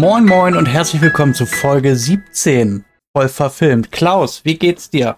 [0.00, 2.84] Moin Moin und herzlich willkommen zu Folge 17.
[3.16, 3.90] Voll verfilmt.
[3.90, 5.16] Klaus, wie geht's dir?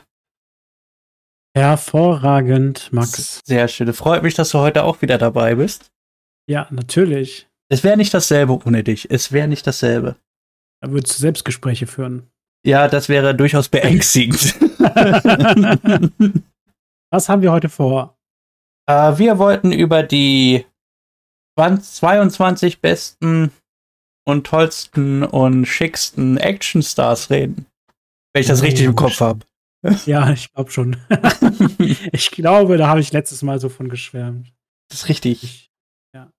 [1.55, 3.41] Hervorragend, Max.
[3.45, 3.93] Sehr schön.
[3.93, 5.91] Freut mich, dass du heute auch wieder dabei bist.
[6.49, 7.47] Ja, natürlich.
[7.69, 9.11] Es wäre nicht dasselbe ohne dich.
[9.11, 10.17] Es wäre nicht dasselbe.
[10.81, 12.31] Da würdest du Selbstgespräche führen.
[12.65, 14.55] Ja, das wäre durchaus beängstigend.
[17.11, 18.17] Was haben wir heute vor?
[18.87, 20.65] Äh, wir wollten über die
[21.59, 23.53] 20, 22 besten
[24.25, 27.67] und tollsten und schicksten Actionstars reden.
[28.33, 29.41] Wenn ich das Oh, richtig im Kopf habe.
[30.05, 30.99] Ja, ich glaube schon.
[32.13, 34.53] ich glaube, da habe ich letztes Mal so von geschwärmt.
[34.91, 35.43] Das ist richtig.
[35.43, 35.71] Ich,
[36.15, 36.31] ja.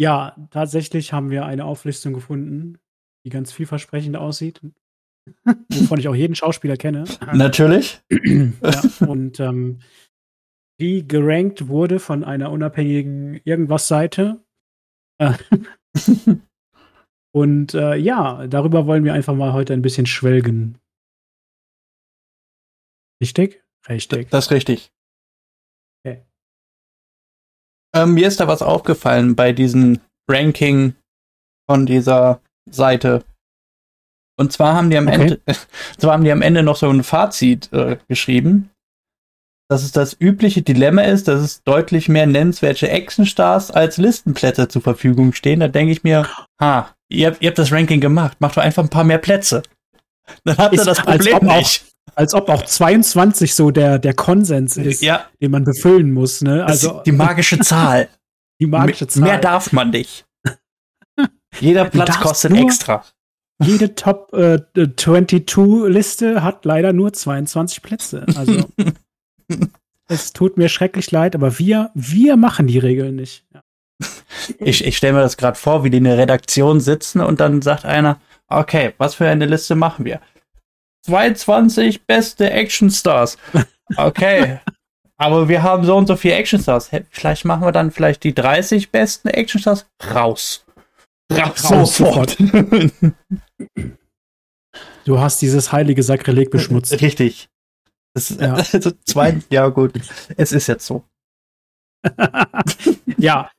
[0.00, 2.78] ja, tatsächlich haben wir eine Auflistung gefunden,
[3.26, 4.62] die ganz vielversprechend aussieht.
[5.44, 7.04] wovon ich auch jeden Schauspieler kenne.
[7.34, 8.00] Natürlich.
[8.10, 9.80] ja, und ähm,
[10.80, 14.42] die gerankt wurde von einer unabhängigen Irgendwas-Seite.
[17.34, 20.78] Und äh, ja, darüber wollen wir einfach mal heute ein bisschen schwelgen.
[23.22, 23.62] Richtig?
[23.88, 24.30] Richtig.
[24.30, 24.92] Das ist richtig.
[26.04, 26.22] Okay.
[27.94, 30.94] Ähm, mir ist da was aufgefallen bei diesem Ranking
[31.68, 33.24] von dieser Seite.
[34.38, 35.20] Und zwar haben die am Okay.
[35.22, 35.40] Ende,
[35.98, 38.70] zwar haben die am Ende noch so ein Fazit äh, geschrieben,
[39.72, 44.82] dass es das übliche Dilemma ist, dass es deutlich mehr nennenswerte Actionstars als Listenplätze zur
[44.82, 45.60] Verfügung stehen.
[45.60, 46.26] Da denke ich mir,
[46.60, 49.62] ha, ihr habt, ihr habt das Ranking gemacht, macht doch einfach ein paar mehr Plätze.
[50.44, 51.84] Dann habt ihr Ist, das als Problem ob auch- nicht.
[52.14, 56.42] Als ob auch 22 so der, der Konsens ist, Ja, den man befüllen muss.
[56.42, 56.64] Ne?
[56.66, 58.08] also die magische Zahl.
[58.60, 59.22] die magische Zahl.
[59.22, 60.26] Mehr darf man nicht.
[61.60, 63.04] Jeder Platz kostet extra.
[63.62, 68.26] Jede Top äh, 22-Liste hat leider nur 22 Plätze.
[68.34, 68.68] Also
[70.08, 73.44] es tut mir schrecklich leid, aber wir, wir machen die Regeln nicht.
[73.52, 73.60] Ja.
[74.58, 77.62] Ich, ich stelle mir das gerade vor, wie die in der Redaktion sitzen und dann
[77.62, 80.20] sagt einer, okay, was für eine Liste machen wir?
[81.06, 83.38] 22 beste Actionstars.
[83.96, 84.58] Okay.
[85.16, 86.90] Aber wir haben so und so viele Actionstars.
[87.10, 90.64] Vielleicht machen wir dann vielleicht die 30 besten Actionstars raus.
[91.30, 92.36] Raus, Raus sofort.
[95.04, 97.00] Du hast dieses heilige Sakrileg beschmutzt.
[97.00, 97.48] Richtig.
[98.14, 98.54] Das, Ja.
[98.72, 99.92] also zwei, ja gut.
[100.36, 101.04] Es ist jetzt so.
[103.18, 103.50] ja,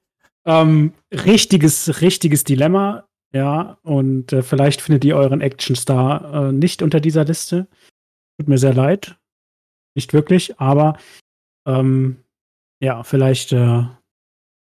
[0.46, 3.08] ähm, richtiges, richtiges Dilemma.
[3.34, 7.68] Ja, und äh, vielleicht findet ihr euren Actionstar äh, nicht unter dieser Liste.
[8.38, 9.18] Tut mir sehr leid.
[9.96, 10.98] Nicht wirklich, aber
[11.68, 12.24] ähm,
[12.80, 13.84] ja, vielleicht äh,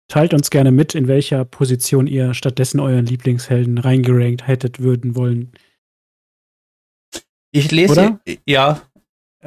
[0.07, 5.51] teilt uns gerne mit, in welcher Position ihr stattdessen euren Lieblingshelden reingerankt hättet würden wollen.
[7.51, 8.21] Ich lese, Oder?
[8.47, 8.81] ja,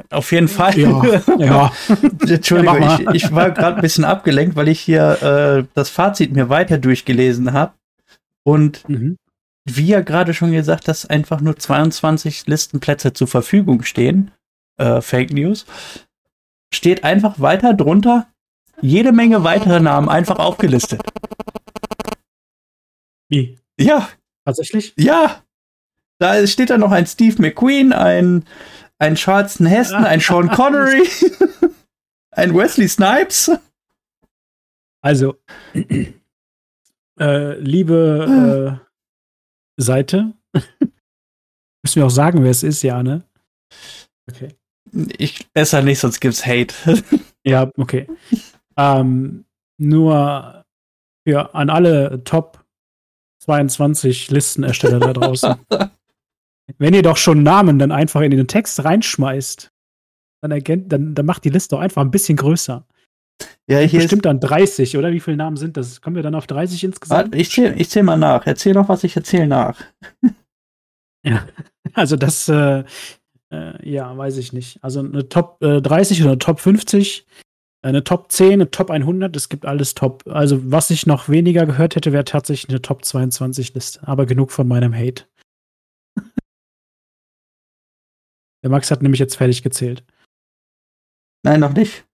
[0.09, 0.77] auf jeden Fall.
[0.77, 1.71] Ja, ja.
[2.27, 6.33] Entschuldigung, Ja, ich, ich war gerade ein bisschen abgelenkt, weil ich hier äh, das Fazit
[6.33, 7.73] mir weiter durchgelesen habe.
[8.43, 9.17] Und Mhm.
[9.65, 14.31] wie ja gerade schon gesagt, dass einfach nur 22 Listenplätze zur Verfügung stehen,
[14.77, 15.65] äh, Fake News,
[16.73, 18.27] steht einfach weiter drunter
[18.81, 21.01] jede Menge weitere Namen einfach aufgelistet.
[23.29, 23.57] Wie?
[23.79, 24.09] Ja,
[24.45, 24.93] Tatsächlich?
[24.97, 25.43] ja.
[26.19, 28.43] Da steht dann noch ein Steve McQueen, ein,
[28.99, 31.07] ein Charleston Heston, ein Sean Connery,
[32.31, 33.51] ein Wesley Snipes.
[35.01, 35.35] Also,
[37.19, 38.79] äh, liebe
[39.77, 43.23] äh, Seite, müssen wir auch sagen, wer es ist, ja, ne?
[44.29, 44.49] Okay.
[45.17, 46.73] Ich besser nicht, sonst gibt's Hate.
[47.43, 48.07] Ja, okay.
[48.77, 49.45] ähm,
[49.77, 50.65] nur
[51.27, 52.65] für an alle Top
[53.43, 55.55] 22 Listenersteller da draußen.
[56.77, 59.71] Wenn ihr doch schon Namen dann einfach in den Text reinschmeißt,
[60.41, 62.85] dann, erkennt, dann, dann macht die Liste doch einfach ein bisschen größer.
[63.69, 65.11] Ja, hier Bestimmt dann 30, oder?
[65.11, 66.01] Wie viele Namen sind das?
[66.01, 67.35] Kommen wir dann auf 30 insgesamt?
[67.35, 68.45] Ich zähle ich zähl mal nach.
[68.47, 69.79] Erzähl noch was, ich erzähl nach.
[71.23, 71.45] Ja,
[71.93, 72.83] also das, äh,
[73.51, 74.83] äh, ja, weiß ich nicht.
[74.83, 77.25] Also eine Top äh, 30 oder eine Top 50,
[77.81, 80.23] eine Top 10, eine Top 100, es gibt alles Top.
[80.27, 84.07] Also was ich noch weniger gehört hätte, wäre tatsächlich eine Top 22 Liste.
[84.07, 85.25] Aber genug von meinem Hate.
[88.67, 90.03] Der Max hat nämlich jetzt fertig gezählt.
[91.41, 92.05] Nein, noch nicht.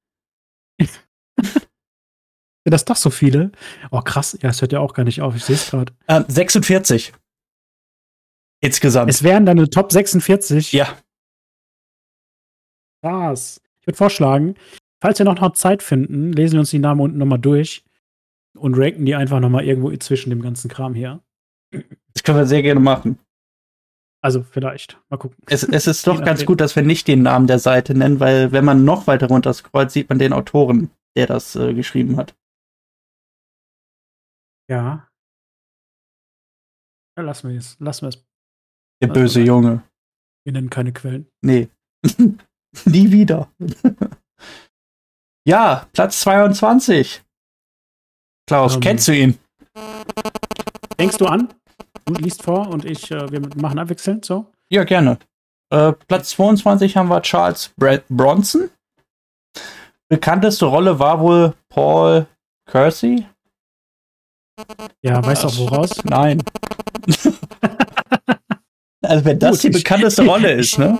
[0.80, 0.92] Sind
[2.66, 3.52] das doch so viele?
[3.90, 5.36] Oh krass, ja, es hört ja auch gar nicht auf.
[5.36, 5.92] Ich sehe es gerade.
[6.08, 7.12] Ähm, 46.
[8.62, 9.10] Insgesamt.
[9.10, 10.74] Es wären dann eine Top 46.
[10.74, 10.96] ja.
[13.02, 13.60] Krass.
[13.82, 14.54] Ich würde vorschlagen,
[15.02, 17.84] falls wir noch, noch Zeit finden, lesen wir uns die Namen unten nochmal durch
[18.56, 21.24] und ranken die einfach nochmal irgendwo zwischen dem ganzen Kram hier.
[21.72, 23.18] Das können wir sehr gerne machen.
[24.24, 24.98] Also vielleicht.
[25.10, 25.38] Mal gucken.
[25.48, 28.52] Es, es ist doch ganz gut, dass wir nicht den Namen der Seite nennen, weil
[28.52, 32.34] wenn man noch weiter runter scrollt, sieht man den Autoren, der das äh, geschrieben hat.
[34.70, 35.08] Ja.
[37.18, 37.78] Ja, lassen wir es.
[37.80, 38.26] Lassen wir es.
[39.02, 39.42] Der Also, böse.
[39.42, 39.84] Junge.
[40.46, 41.28] Wir nennen keine Quellen.
[41.42, 41.70] Nee.
[42.86, 43.52] Nie wieder.
[45.48, 47.22] ja, Platz 22.
[48.48, 48.82] Klaus, Ähm.
[48.82, 49.38] kennst du ihn?
[50.98, 51.54] Denkst du an?
[52.06, 54.46] Du liest vor und ich, äh, wir machen abwechselnd so.
[54.70, 55.20] Ja, gerne.
[55.70, 58.70] Äh, Platz 22 haben wir Charles Bra Bronson.
[60.10, 62.28] Bekannteste Rolle war wohl Paul
[62.70, 63.26] Kersey.
[65.02, 66.04] Ja, weißt du auch woraus?
[66.04, 66.44] Nein.
[69.02, 71.00] also wenn das Gut, die bekannteste Rolle ist, ne?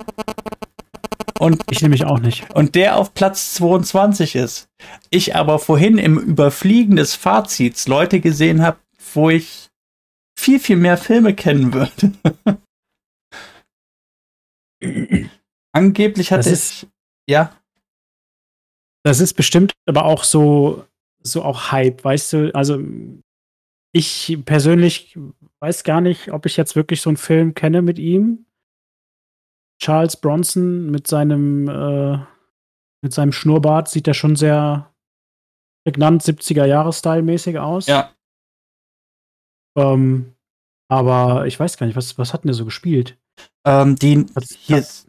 [1.38, 2.50] Und, Ich nämlich auch nicht.
[2.54, 4.68] und der auf Platz 22 ist.
[5.10, 8.78] Ich aber vorhin im Überfliegen des Fazits Leute gesehen habe,
[9.14, 9.63] wo ich
[10.44, 12.12] viel, viel mehr Filme kennen würde.
[15.72, 16.86] Angeblich hat Das es.
[17.26, 17.58] Ja,
[19.02, 20.84] Das ist bestimmt aber auch so,
[21.22, 22.54] so auch Hype, weißt du?
[22.54, 22.78] Also
[23.92, 25.18] ich persönlich
[25.60, 28.44] weiß gar nicht, ob ich jetzt wirklich so einen Film kenne mit ihm.
[29.80, 32.18] Charles Bronson mit seinem, äh,
[33.02, 34.94] mit seinem Schnurrbart sieht er schon sehr
[35.86, 37.86] prägnant 70er-Jahre-Style-mäßig aus.
[37.86, 38.14] ja.
[39.76, 40.33] Ähm,
[40.88, 43.16] aber ich weiß gar nicht, was, was hat denn der so gespielt?
[43.66, 45.08] Ähm, die, Was, hier, ist-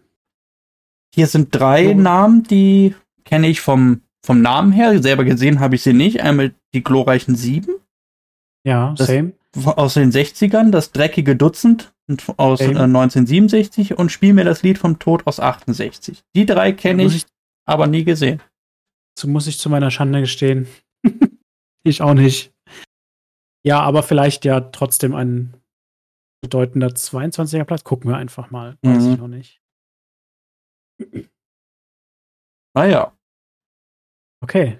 [1.13, 1.93] hier sind drei So.
[1.95, 5.01] Namen, die kenne ich vom, vom Namen her.
[5.01, 6.21] Selber gesehen habe ich sie nicht.
[6.21, 7.75] Einmal die glorreichen Sieben
[8.65, 9.33] ja, das- same.
[9.65, 11.93] aus den 60ern, das dreckige Dutzend
[12.37, 12.79] aus äh, Same.
[12.83, 16.23] 1967 und Spiel mir das Lied vom Tod aus 68.
[16.35, 17.25] Die drei kenne Muss ich,
[17.65, 18.41] aber nie gesehen.
[19.17, 20.67] So muss ich zu meiner Schande gestehen.
[21.83, 22.53] ich auch nicht.
[23.65, 25.53] Ja, aber vielleicht ja trotzdem ein
[26.45, 27.83] bedeutender 22er Platz.
[27.83, 28.77] Gucken wir einfach mal.
[28.81, 29.13] Weiß Mhm.
[29.13, 29.61] ich noch nicht.
[32.75, 33.11] Naja,
[34.43, 34.79] Okay,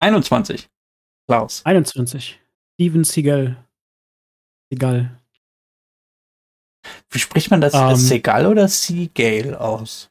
[0.00, 0.68] 21.
[1.26, 1.64] Klaus.
[1.64, 2.38] 21.
[2.74, 3.56] Steven Seagal.
[4.70, 5.18] Seagal.
[7.10, 7.72] Wie spricht man das?
[7.72, 7.96] Ähm.
[7.96, 10.10] Segal oder Seagal aus?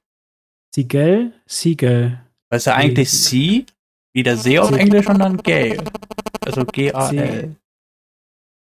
[0.73, 1.33] Seagal?
[1.45, 2.25] Seagal.
[2.49, 3.63] Weil es ja eigentlich Sea,
[4.13, 4.71] wie der See auf.
[4.71, 5.83] Englisch und dann Gale.
[6.43, 7.55] Also G-A-L.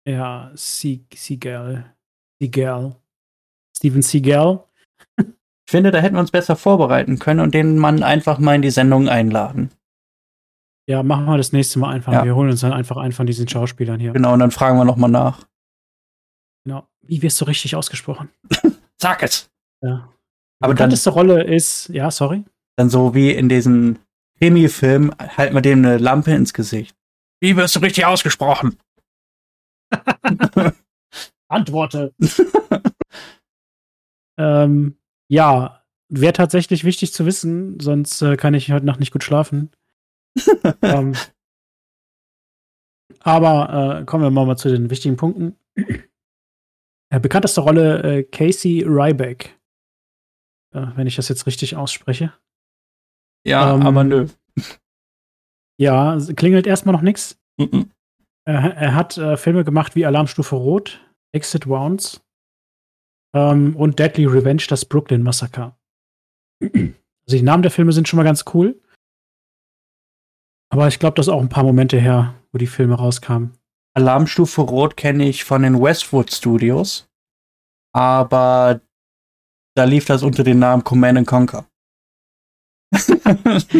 [0.07, 1.93] Ja, Se Seagal.
[2.39, 2.95] Seagal.
[3.77, 4.63] Steven Seagal.
[5.17, 8.61] Ich finde, da hätten wir uns besser vorbereiten können und den Mann einfach mal in
[8.61, 9.71] die Sendung einladen.
[10.87, 12.13] Ja, machen wir das nächste Mal einfach.
[12.13, 12.23] Ja.
[12.23, 14.13] Wir holen uns dann einfach einen von diesen Schauspielern hier.
[14.13, 15.47] Genau, und dann fragen wir nochmal nach.
[16.63, 16.87] Genau.
[17.01, 18.29] Wie wirst du richtig ausgesprochen?
[19.01, 19.49] Sag es!
[19.81, 20.09] Ja.
[20.59, 22.43] Aber Die bekannteste Rolle ist, ja, sorry.
[22.77, 23.97] dann so wie in diesem
[24.37, 26.95] Krimi-Film, halten wir dem eine Lampe ins Gesicht.
[27.41, 28.77] Wie wirst du richtig ausgesprochen?
[31.47, 32.13] Antworte.
[34.37, 34.97] ähm,
[35.29, 39.71] ja, wäre tatsächlich wichtig zu wissen, sonst äh, kann ich heute Nacht nicht gut schlafen.
[40.81, 41.13] ähm,
[43.19, 45.55] aber äh, kommen wir mal, mal zu den wichtigen Punkten.
[47.11, 49.57] Äh, bekannteste Rolle äh, Casey Ryback.
[50.73, 52.33] Äh, wenn ich das jetzt richtig ausspreche.
[53.45, 54.27] Ja, Ähm, aber nö.
[55.79, 57.39] Ja, klingelt erstmal noch nichts.
[57.57, 57.91] Mhm.
[58.45, 61.01] Er, er hat äh, Filme gemacht wie Alarmstufe Rot,
[61.33, 62.21] Exit Wounds
[63.35, 65.77] ähm, und Deadly Revenge, das Brooklyn Massaker.
[66.61, 68.81] Also die Namen der Filme sind schon mal ganz cool.
[70.71, 73.57] Aber ich glaube, das ist auch ein paar Momente her, wo die Filme rauskamen.
[73.95, 77.07] Alarmstufe Rot kenne ich von den Westwood Studios.
[77.93, 78.81] Aber
[79.75, 81.65] da lief das unter dem Namen Command and Conquer.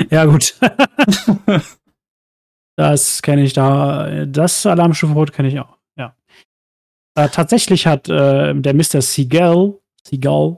[0.09, 0.57] Ja, gut.
[2.75, 4.25] das kenne ich da.
[4.25, 5.77] Das Alarmstufe Rot kenne ich auch.
[5.97, 6.15] Ja.
[7.15, 9.01] Äh, tatsächlich hat äh, der Mr.
[9.01, 9.75] Seagal,
[10.07, 10.57] Seagal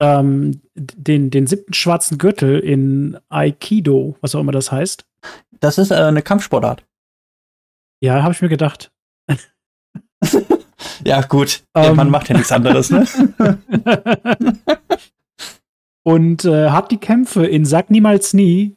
[0.00, 5.06] ähm, den, den siebten schwarzen Gürtel in Aikido, was auch immer das heißt.
[5.60, 6.84] Das ist äh, eine Kampfsportart.
[8.00, 8.92] Ja, habe ich mir gedacht.
[11.04, 11.64] Ja, gut.
[11.74, 11.96] Der Ähm.
[11.96, 13.06] Mann macht ja nichts anderes, ne?
[16.02, 18.76] Und äh, hat die Kämpfe in Sag niemals nie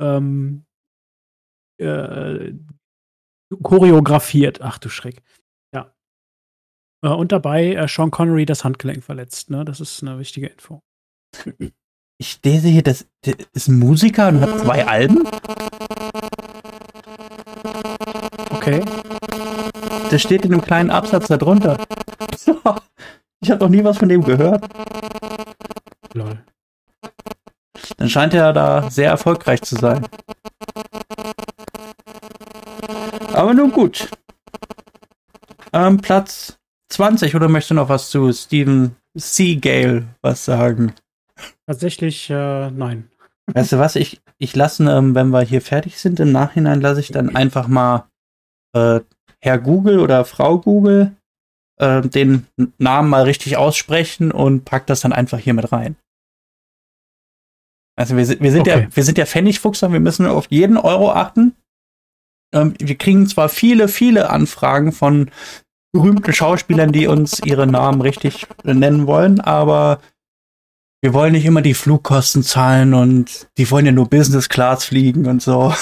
[0.00, 0.64] ähm,
[1.78, 2.52] äh,
[3.62, 4.60] choreografiert.
[4.62, 5.22] Ach du Schreck.
[5.74, 5.94] Ja.
[7.02, 9.50] Äh, und dabei äh, Sean Connery das Handgelenk verletzt.
[9.50, 9.64] Ne?
[9.64, 10.82] Das ist eine wichtige Info.
[12.16, 15.26] Ich lese hier, das, der ist ein Musiker und hat zwei Alben.
[18.50, 18.84] Okay.
[20.10, 21.78] Das steht in einem kleinen Absatz darunter.
[23.40, 24.64] Ich habe noch nie was von dem gehört.
[26.14, 26.42] Lol.
[27.98, 30.06] Dann scheint er da sehr erfolgreich zu sein.
[33.34, 34.08] Aber nun gut.
[35.72, 36.56] Ähm, Platz
[36.90, 40.94] 20, oder möchtest du noch was zu Steven Seagal was sagen?
[41.66, 43.10] Tatsächlich, äh, nein.
[43.52, 47.00] Weißt du was, ich, ich lasse, ähm, wenn wir hier fertig sind, im Nachhinein lasse
[47.00, 48.08] ich dann einfach mal
[48.74, 49.00] äh,
[49.40, 51.16] Herr Google oder Frau Google
[51.80, 52.46] äh, den
[52.78, 55.96] Namen mal richtig aussprechen und pack das dann einfach hier mit rein.
[57.96, 58.82] Also wir sind, wir sind okay.
[58.82, 61.56] ja, wir sind ja Pfennigfuchser, wir müssen auf jeden Euro achten.
[62.54, 65.30] Ähm, wir kriegen zwar viele, viele Anfragen von
[65.92, 70.00] berühmten Schauspielern, die uns ihre Namen richtig nennen wollen, aber
[71.02, 75.26] wir wollen nicht immer die Flugkosten zahlen und die wollen ja nur Business Class fliegen
[75.26, 75.74] und so.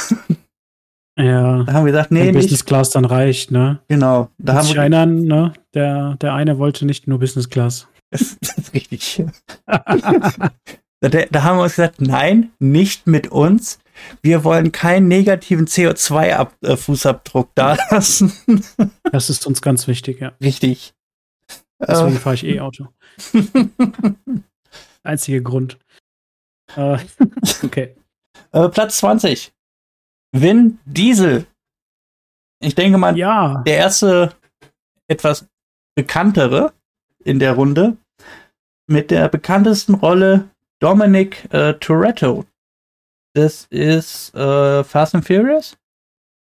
[1.18, 1.62] Ja.
[1.64, 2.44] Da haben wir gesagt, nee, Wenn nicht.
[2.44, 3.78] Business Class dann reicht, ne?
[3.88, 4.30] Genau.
[4.38, 5.52] Da haben wir erinnern, ne?
[5.74, 7.86] Der, der eine wollte nicht nur Business Class.
[8.10, 9.22] das ist richtig.
[9.66, 13.78] da, da haben wir uns gesagt, nein, nicht mit uns.
[14.22, 18.32] Wir wollen keinen negativen CO2-Fußabdruck da lassen.
[19.12, 20.32] Das ist uns ganz wichtig, ja.
[20.40, 20.94] Richtig.
[21.78, 22.18] Deswegen äh.
[22.18, 22.88] fahre ich E-Auto.
[25.02, 25.78] Einziger Grund.
[26.76, 26.98] Äh,
[27.62, 27.94] okay.
[28.52, 29.52] Äh, Platz 20.
[30.32, 31.46] Vin Diesel.
[32.60, 33.62] Ich denke mal, ja.
[33.66, 34.34] der erste
[35.08, 35.46] etwas
[35.94, 36.72] bekanntere
[37.24, 37.96] in der Runde
[38.86, 40.48] mit der bekanntesten Rolle
[40.80, 42.44] Dominic äh, Toretto.
[43.34, 45.76] Das ist äh, Fast and Furious?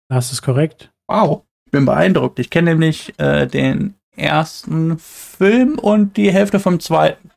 [0.10, 0.92] Das ist korrekt.
[1.08, 2.40] Wow, ich bin beeindruckt.
[2.40, 7.32] Ich kenne nämlich äh, den ersten Film und die Hälfte vom zweiten.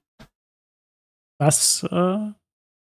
[1.39, 2.33] Das äh,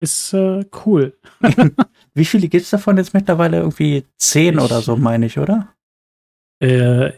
[0.01, 1.17] ist äh, cool.
[2.13, 3.57] Wie viele gibt es davon jetzt mittlerweile?
[3.57, 5.73] Irgendwie zehn ich, oder so, meine ich, oder?
[6.61, 7.13] Äh,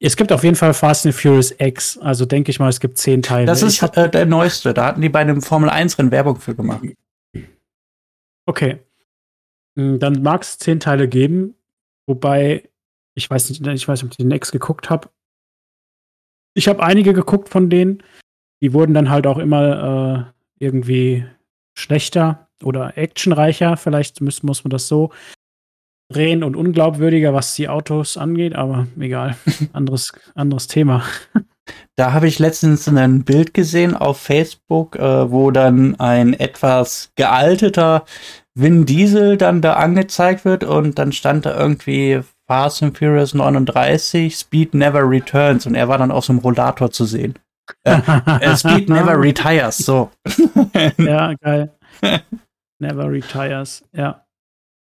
[0.00, 1.98] es gibt auf jeden Fall Fast and Furious X.
[1.98, 3.46] Also denke ich mal, es gibt zehn Teile.
[3.46, 4.74] Das ist äh, der neueste.
[4.74, 6.82] Da hatten die bei einem Formel 1-Rennen Werbung für gemacht.
[8.46, 8.80] Okay.
[9.76, 11.54] Hm, dann mag es zehn Teile geben,
[12.06, 12.70] wobei
[13.14, 15.10] ich weiß nicht, ich weiß ob ich den X geguckt habe.
[16.54, 18.02] Ich habe einige geguckt von denen.
[18.62, 21.24] Die wurden dann halt auch immer äh, irgendwie
[21.74, 23.76] schlechter oder actionreicher.
[23.76, 25.10] Vielleicht muss, muss man das so
[26.10, 29.36] drehen und unglaubwürdiger, was die Autos angeht, aber egal.
[29.72, 31.04] anderes, anderes Thema.
[31.96, 38.04] Da habe ich letztens ein Bild gesehen auf Facebook, äh, wo dann ein etwas gealteter
[38.54, 44.36] Vin Diesel dann da angezeigt wird und dann stand da irgendwie Fast and Furious 39,
[44.36, 47.34] Speed Never Returns und er war dann auf so einem Rollator zu sehen.
[47.84, 48.00] Äh,
[48.40, 50.10] äh, Speed Never Retires, so.
[50.98, 51.70] ja, geil.
[52.80, 54.24] Never Retires, ja.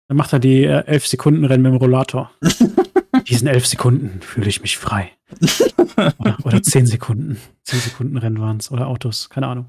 [0.09, 2.30] Dann macht er die äh, 11 Sekunden Rennen mit dem Rollator.
[3.28, 5.12] Diesen elf Sekunden fühle ich mich frei.
[6.18, 7.38] Oder, oder zehn Sekunden.
[7.64, 8.70] Zehn Sekunden Rennen waren es.
[8.70, 9.68] Oder Autos, keine Ahnung.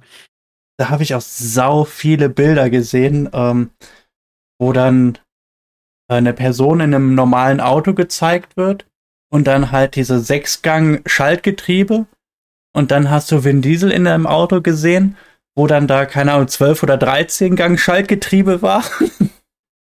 [0.77, 3.71] Da habe ich auch sau viele Bilder gesehen, ähm,
[4.59, 5.17] wo dann
[6.07, 8.85] eine Person in einem normalen Auto gezeigt wird
[9.29, 12.05] und dann halt diese Sechsgang-Schaltgetriebe
[12.73, 15.17] und dann hast du Vin Diesel in einem Auto gesehen,
[15.55, 18.83] wo dann da, keine Ahnung, 12 oder 13 Gang Schaltgetriebe war.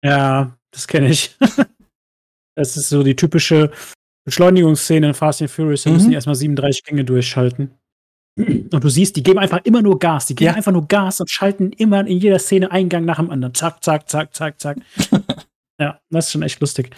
[0.05, 1.39] Ja, das kenne ich.
[2.57, 3.71] Das ist so die typische
[4.25, 5.85] Beschleunigungsszene in Fast and Furious.
[5.85, 5.97] Da mhm.
[5.97, 7.71] müssen die erstmal 37 Gänge durchschalten.
[8.39, 10.27] Und du siehst, die geben einfach immer nur Gas.
[10.27, 10.55] Die geben ja.
[10.55, 13.55] einfach nur Gas und schalten immer in jeder Szene einen Gang nach dem anderen.
[13.55, 14.79] Zack, zack, zack, zack, zack.
[15.81, 16.95] ja, das ist schon echt lustig.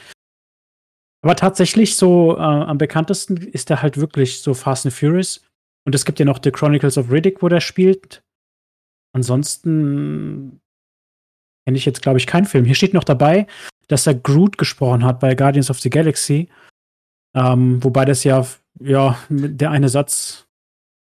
[1.25, 5.45] Aber tatsächlich so äh, am bekanntesten ist der halt wirklich so Fast and Furious.
[5.87, 8.23] Und es gibt ja noch The Chronicles of Riddick, wo der spielt.
[9.13, 10.61] Ansonsten
[11.67, 12.65] kenne ich jetzt, glaube ich, keinen Film.
[12.65, 13.47] Hier steht noch dabei,
[13.89, 16.49] dass er Groot gesprochen hat bei Guardians of the Galaxy.
[17.35, 18.47] Ähm, wobei das ja,
[18.81, 20.47] ja, der eine Satz,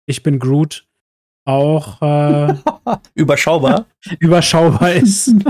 [0.06, 0.86] ich bin Groot,
[1.44, 2.54] auch äh,
[3.14, 3.86] überschaubar.
[4.18, 5.34] überschaubar ist.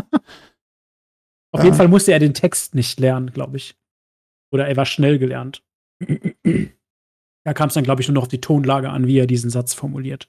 [1.52, 1.66] Auf ja.
[1.66, 3.76] jeden Fall musste er den Text nicht lernen, glaube ich.
[4.50, 5.62] Oder er war schnell gelernt.
[7.44, 9.50] da kam es dann, glaube ich, nur noch auf die Tonlage an, wie er diesen
[9.50, 10.28] Satz formuliert.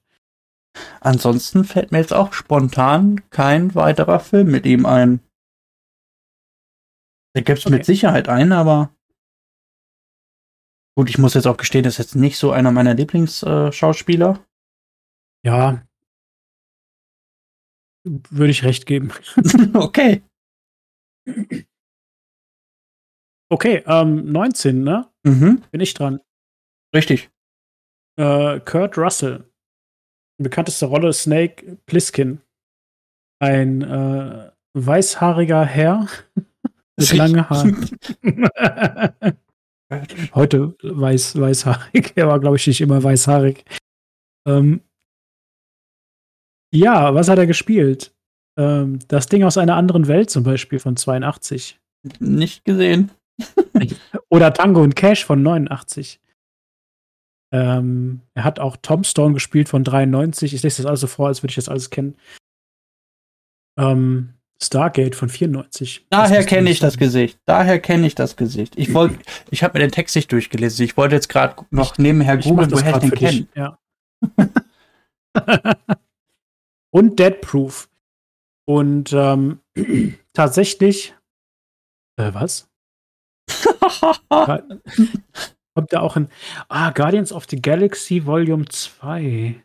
[1.00, 5.20] Ansonsten fällt mir jetzt auch spontan kein weiterer Film mit ihm ein.
[7.36, 7.76] Da gibt es okay.
[7.76, 8.96] mit Sicherheit einen, aber
[10.98, 14.46] gut, ich muss jetzt auch gestehen, das ist jetzt nicht so einer meiner Lieblingsschauspieler.
[15.44, 15.86] Äh, ja.
[18.06, 19.12] Würde ich recht geben.
[19.74, 20.24] okay.
[23.52, 25.12] Okay, ähm, 19, ne?
[25.24, 25.62] Mhm.
[25.72, 26.22] Bin ich dran.
[26.96, 27.30] Richtig.
[28.18, 29.52] Äh, Kurt Russell.
[30.38, 32.42] Bekannteste Rolle Snake Plissken.
[33.40, 36.08] Ein äh, weißhaariger Herr
[36.98, 37.90] mit langen Haaren.
[40.34, 42.14] Heute weiß, weißhaarig.
[42.16, 43.64] Er war, glaube ich, nicht immer weißhaarig.
[44.48, 44.82] Ähm,
[46.74, 48.14] ja, was hat er gespielt?
[48.58, 51.80] Ähm, das Ding aus einer anderen Welt zum Beispiel von 82.
[52.20, 53.12] Nicht gesehen.
[54.30, 56.20] Oder Tango und Cash von 89.
[57.54, 60.54] Ähm, er hat auch Tombstone gespielt von 93.
[60.54, 62.18] Ich lese das alles so vor, als würde ich das alles kennen.
[63.78, 66.06] Ähm, Stargate von 94.
[66.10, 67.40] Daher kenne ich das Gesicht.
[67.46, 68.74] Daher kenne ich das Gesicht.
[68.78, 69.20] Ich wollte,
[69.52, 70.86] ich habe mir den Text nicht durchgelesen.
[70.86, 73.48] Ich wollte jetzt gerade noch nebenher googeln, woher ich den kenne.
[73.56, 73.78] Ja.
[76.92, 77.90] Und Dead Proof.
[78.66, 79.60] Und ähm,
[80.34, 81.14] tatsächlich.
[82.18, 82.70] Äh, was?
[85.76, 86.30] Kommt da auch ein.
[86.70, 89.62] Ah, Guardians of the Galaxy Volume 2.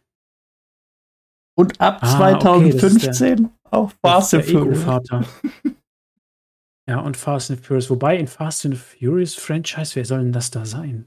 [1.56, 4.84] Und ab ah, 2015 okay, auch Fast and Furious.
[6.88, 7.90] Ja, und Fast and Furious.
[7.90, 11.06] Wobei in Fast and Furious Franchise, wer soll denn das da sein?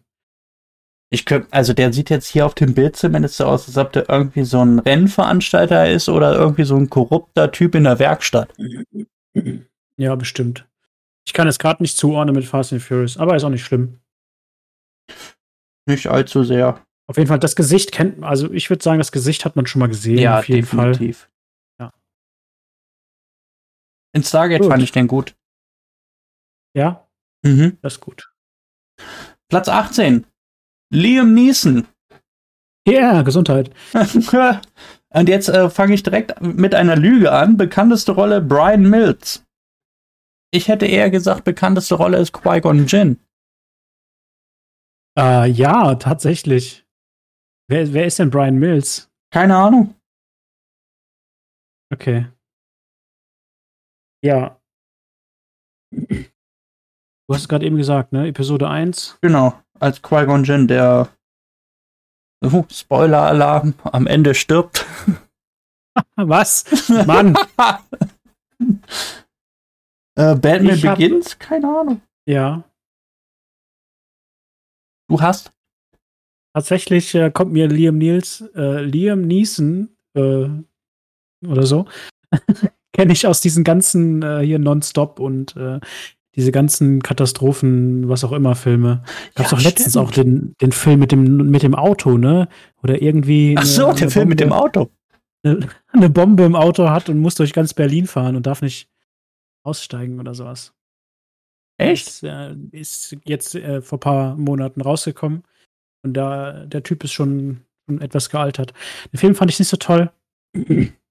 [1.09, 3.91] Ich könnte, also der sieht jetzt hier auf dem Bild zumindest so aus, als ob
[3.91, 8.53] der irgendwie so ein Rennveranstalter ist oder irgendwie so ein korrupter Typ in der Werkstatt.
[9.97, 10.67] Ja, bestimmt.
[11.27, 13.99] Ich kann es gerade nicht zuordnen mit Fast and Furious, aber ist auch nicht schlimm.
[15.85, 16.81] Nicht allzu sehr.
[17.07, 19.67] Auf jeden Fall, das Gesicht kennt man, also ich würde sagen, das Gesicht hat man
[19.67, 20.17] schon mal gesehen.
[20.17, 21.19] Ja, auf jeden definitiv.
[21.19, 21.29] Fall.
[24.13, 24.71] In Stargate gut.
[24.71, 25.35] fand ich den gut.
[26.75, 27.07] Ja?
[27.43, 27.77] Mhm.
[27.81, 28.31] Das ist gut.
[29.49, 30.25] Platz 18.
[30.91, 31.87] Liam Neeson.
[32.87, 33.71] Ja, yeah, Gesundheit.
[35.13, 37.55] Und jetzt äh, fange ich direkt mit einer Lüge an.
[37.55, 39.45] Bekannteste Rolle Brian Mills.
[40.51, 43.19] Ich hätte eher gesagt, bekannteste Rolle ist Qui-Gon Jinn.
[45.17, 46.85] Äh, ja, tatsächlich.
[47.67, 49.11] Wer, wer ist denn Brian Mills?
[49.31, 49.95] Keine Ahnung.
[51.91, 52.27] Okay.
[54.23, 54.59] Ja.
[55.91, 58.27] Du hast es gerade eben gesagt, ne?
[58.27, 59.17] Episode 1.
[59.21, 61.09] Genau, als Qui-Gon Jinn, der
[62.43, 64.85] uh, Spoiler-Alarm am Ende stirbt.
[66.15, 66.65] Was?
[67.05, 67.35] Mann!
[70.15, 71.37] äh, Batman Begins?
[71.37, 72.01] Keine Ahnung.
[72.25, 72.63] Ja.
[75.09, 75.51] Du hast?
[76.55, 80.47] Tatsächlich äh, kommt mir Liam Niels, äh, Liam Neeson äh,
[81.45, 81.87] oder so,
[82.93, 85.79] kenne ich aus diesen ganzen äh, hier Nonstop und äh,
[86.35, 89.03] diese ganzen Katastrophen, was auch immer Filme.
[89.35, 90.07] Gab es ja, doch letztens stimmt.
[90.07, 92.47] auch den, den Film mit dem, mit dem Auto, ne?
[92.81, 93.55] Oder irgendwie.
[93.57, 94.89] Ach so, eine, der Film Bombe, mit dem Auto.
[95.43, 98.89] Eine, eine, Bombe im Auto hat und muss durch ganz Berlin fahren und darf nicht
[99.63, 100.73] aussteigen oder sowas.
[101.77, 102.07] Echt?
[102.07, 105.43] Ist, äh, ist jetzt äh, vor ein paar Monaten rausgekommen.
[106.03, 108.73] Und da, der Typ ist schon, schon etwas gealtert.
[109.11, 110.11] Den Film fand ich nicht so toll.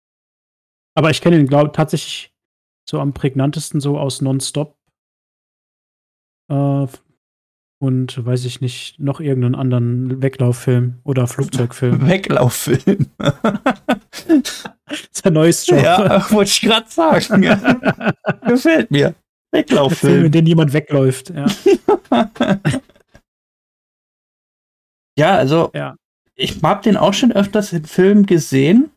[0.95, 2.33] Aber ich kenne ihn, glaube tatsächlich
[2.89, 4.77] so am prägnantesten so aus Nonstop
[6.49, 6.87] äh,
[7.83, 12.07] und weiß ich nicht, noch irgendeinen anderen Weglauffilm oder Flugzeugfilm.
[12.09, 13.11] Weglauffilm.
[13.19, 14.67] das
[15.13, 15.83] ist ein neues Genre.
[15.83, 17.43] Ja, wollte ich gerade sagen.
[18.47, 19.15] Gefällt mir.
[19.51, 20.13] Weglauffilm.
[20.13, 21.47] Film, in dem jemand wegläuft, ja.
[25.19, 25.97] ja, also ja.
[26.37, 28.91] ich habe den auch schon öfters in Filmen gesehen.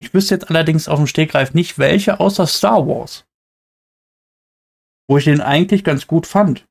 [0.00, 3.26] Ich wüsste jetzt allerdings auf dem Stegreif nicht welche, außer Star Wars.
[5.08, 6.68] Wo ich den eigentlich ganz gut fand.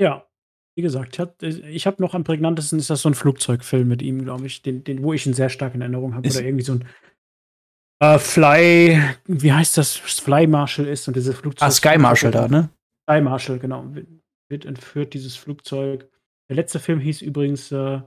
[0.00, 0.28] Ja,
[0.76, 4.46] wie gesagt, ich habe noch am prägnantesten ist das so ein Flugzeugfilm mit ihm, glaube
[4.46, 6.28] ich, den, den, wo ich ihn sehr stark in Erinnerung habe.
[6.28, 6.88] Oder irgendwie so ein
[8.00, 9.94] äh, Fly, wie heißt das?
[9.94, 11.66] Fly Marshall ist und dieses Flugzeug.
[11.66, 12.70] Ah, Sky Marshall da, ne?
[13.08, 13.86] Sky Marshall, genau.
[14.48, 16.10] Wird entführt, dieses Flugzeug.
[16.48, 18.02] Der letzte Film hieß übrigens äh,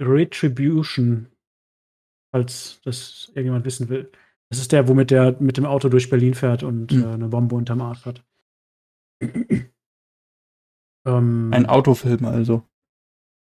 [0.00, 1.32] Retribution,
[2.32, 4.10] falls das irgendjemand wissen will.
[4.50, 7.02] Das ist der, womit der mit dem Auto durch Berlin fährt und mhm.
[7.02, 8.24] äh, eine Bombe unterm Arsch hat.
[11.06, 12.68] Ähm, ein Autofilm also.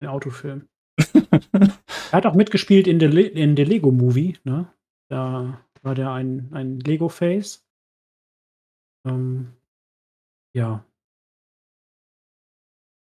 [0.00, 0.70] Ein Autofilm.
[1.52, 4.72] er hat auch mitgespielt in der in der Lego Movie, ne?
[5.10, 7.66] Da war der ein, ein Lego-Face.
[9.06, 9.52] Ähm,
[10.54, 10.84] ja.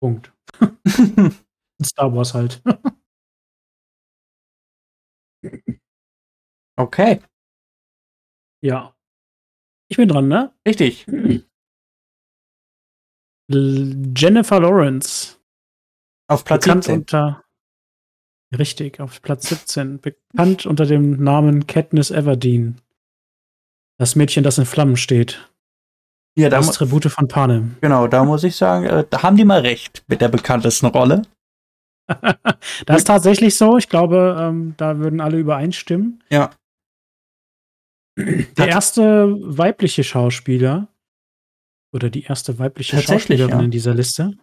[0.01, 0.31] Punkt.
[1.83, 2.61] Star Wars halt.
[6.75, 7.21] okay.
[8.61, 8.95] Ja.
[9.89, 10.53] Ich bin dran, ne?
[10.67, 11.05] Richtig.
[13.49, 15.37] Jennifer Lawrence.
[16.29, 16.99] Auf Platz bekannt 17.
[16.99, 17.43] Unter,
[18.57, 20.01] richtig, auf Platz 17.
[20.01, 22.81] Bekannt unter dem Namen Katniss Everdeen.
[23.97, 25.49] Das Mädchen, das in Flammen steht.
[26.37, 27.77] Ja, das Tribute von Panem.
[27.81, 31.23] Genau, da muss ich sagen, äh, da haben die mal recht mit der bekanntesten Rolle.
[32.85, 33.77] das ist tatsächlich so.
[33.77, 36.23] Ich glaube, ähm, da würden alle übereinstimmen.
[36.29, 36.51] Ja.
[38.17, 40.87] Der erste weibliche Schauspieler,
[41.93, 43.61] oder die erste weibliche Schauspielerin ja.
[43.61, 44.37] in dieser Liste.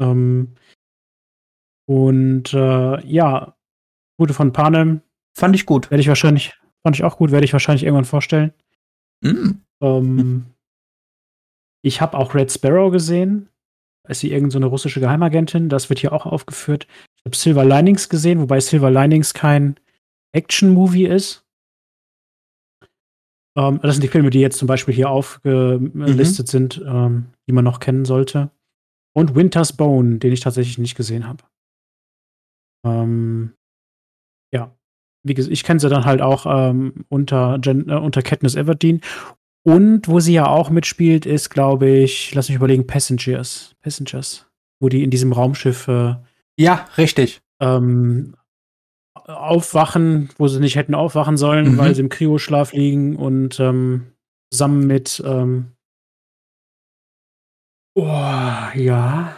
[0.00, 0.54] Ähm,
[1.86, 3.56] und äh, ja,
[4.18, 5.02] Gute von Panem.
[5.34, 5.90] Fand ich gut.
[5.90, 8.52] Werde ich wahrscheinlich, fand ich auch gut, werde ich wahrscheinlich irgendwann vorstellen.
[9.22, 9.52] Mm.
[9.80, 10.46] Ähm,
[11.82, 13.48] ich habe auch Red Sparrow gesehen.
[14.10, 15.68] Ist sie irgendeine so russische Geheimagentin?
[15.68, 16.86] Das wird hier auch aufgeführt.
[17.16, 19.76] Ich habe Silver Linings gesehen, wobei Silver Linings kein
[20.32, 21.44] Action-Movie ist.
[23.56, 26.50] Ähm, das sind die Filme, die jetzt zum Beispiel hier aufgelistet mhm.
[26.50, 28.50] sind, ähm, die man noch kennen sollte.
[29.12, 31.44] Und Winter's Bone, den ich tatsächlich nicht gesehen habe.
[32.86, 33.54] Ähm,
[34.54, 34.74] ja,
[35.24, 39.00] wie gesagt, ich kenne sie dann halt auch ähm, unter, Gen äh, unter Katniss Everdeen.
[39.62, 43.74] Und wo sie ja auch mitspielt, ist, glaube ich, lass mich überlegen, Passengers.
[43.82, 44.46] Passengers.
[44.80, 46.14] Wo die in diesem Raumschiff äh,
[46.60, 47.40] ja, richtig.
[47.60, 48.36] Ähm,
[49.14, 51.78] aufwachen, wo sie nicht hätten aufwachen sollen, mhm.
[51.78, 54.12] weil sie im Kryoschlaf liegen und ähm,
[54.50, 55.72] zusammen mit ähm,
[57.94, 59.36] Oh, ja.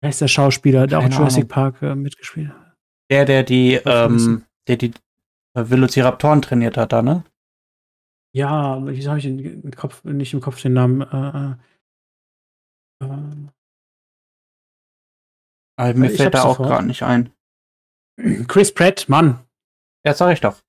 [0.00, 1.48] Wer ist der Schauspieler, der Keine auch Jurassic Ahnung.
[1.48, 2.76] Park äh, mitgespielt hat?
[3.10, 4.92] Der, der die, ähm, der die
[5.54, 7.24] Velociraptoren trainiert hat, da, ne?
[8.36, 11.00] Ja, wieso habe ich im Kopf, nicht im Kopf den Namen?
[11.00, 11.56] Äh,
[13.02, 13.48] äh,
[15.78, 17.32] also mir fällt da auch gerade nicht ein.
[18.46, 19.42] Chris Pratt, Mann.
[20.04, 20.62] Ja, sag ich doch.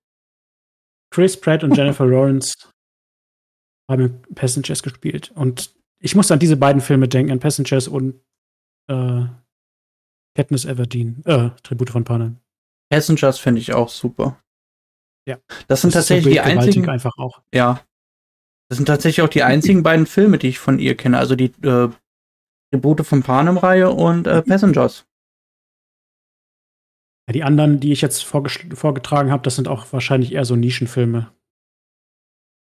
[1.13, 2.71] Chris Pratt und Jennifer Lawrence
[3.91, 5.31] haben Passengers gespielt.
[5.31, 8.21] Und ich muss an diese beiden Filme denken, an Passengers und
[8.89, 9.25] äh,
[10.37, 12.39] Katniss Everdeen, äh, Tribute von Panem.
[12.89, 14.41] Passengers finde ich auch super.
[15.27, 15.37] Ja.
[15.67, 16.89] Das sind das tatsächlich die einzigen.
[16.89, 17.41] Einfach auch.
[17.53, 17.81] Ja.
[18.69, 21.17] Das sind tatsächlich auch die einzigen beiden Filme, die ich von ihr kenne.
[21.17, 21.89] Also die äh,
[22.71, 25.05] Tribute von Panem-Reihe und äh, Passengers.
[27.27, 31.33] Ja, die anderen, die ich jetzt vorgetragen habe, das sind auch wahrscheinlich eher so Nischenfilme.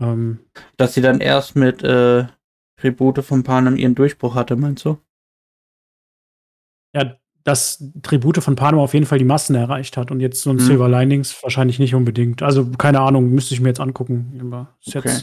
[0.03, 0.41] Ähm,
[0.77, 2.27] Dass sie dann erst mit äh,
[2.79, 4.99] Tribute von Panem ihren Durchbruch hatte, meinst du?
[6.95, 10.51] Ja, dass Tribute von Panem auf jeden Fall die Massen erreicht hat und jetzt so
[10.51, 10.67] ein hm.
[10.67, 12.43] Silver Linings wahrscheinlich nicht unbedingt.
[12.43, 14.39] Also keine Ahnung, müsste ich mir jetzt angucken.
[14.41, 15.23] Aber okay.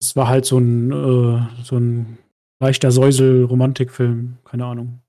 [0.00, 2.18] es war halt so ein, äh, so ein
[2.60, 5.00] leichter Säusel-Romantikfilm, keine Ahnung.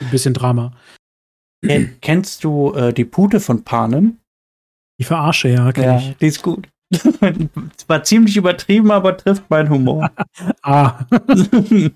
[0.00, 0.72] Ein bisschen Drama.
[2.00, 4.18] Kennst du äh, die Pute von Panem?
[4.98, 6.16] Die Verarsche, ja, kenn ja, ich.
[6.16, 6.68] Die ist gut.
[7.86, 10.10] War ziemlich übertrieben, aber trifft meinen Humor.
[10.62, 11.04] ah.
[11.70, 11.92] die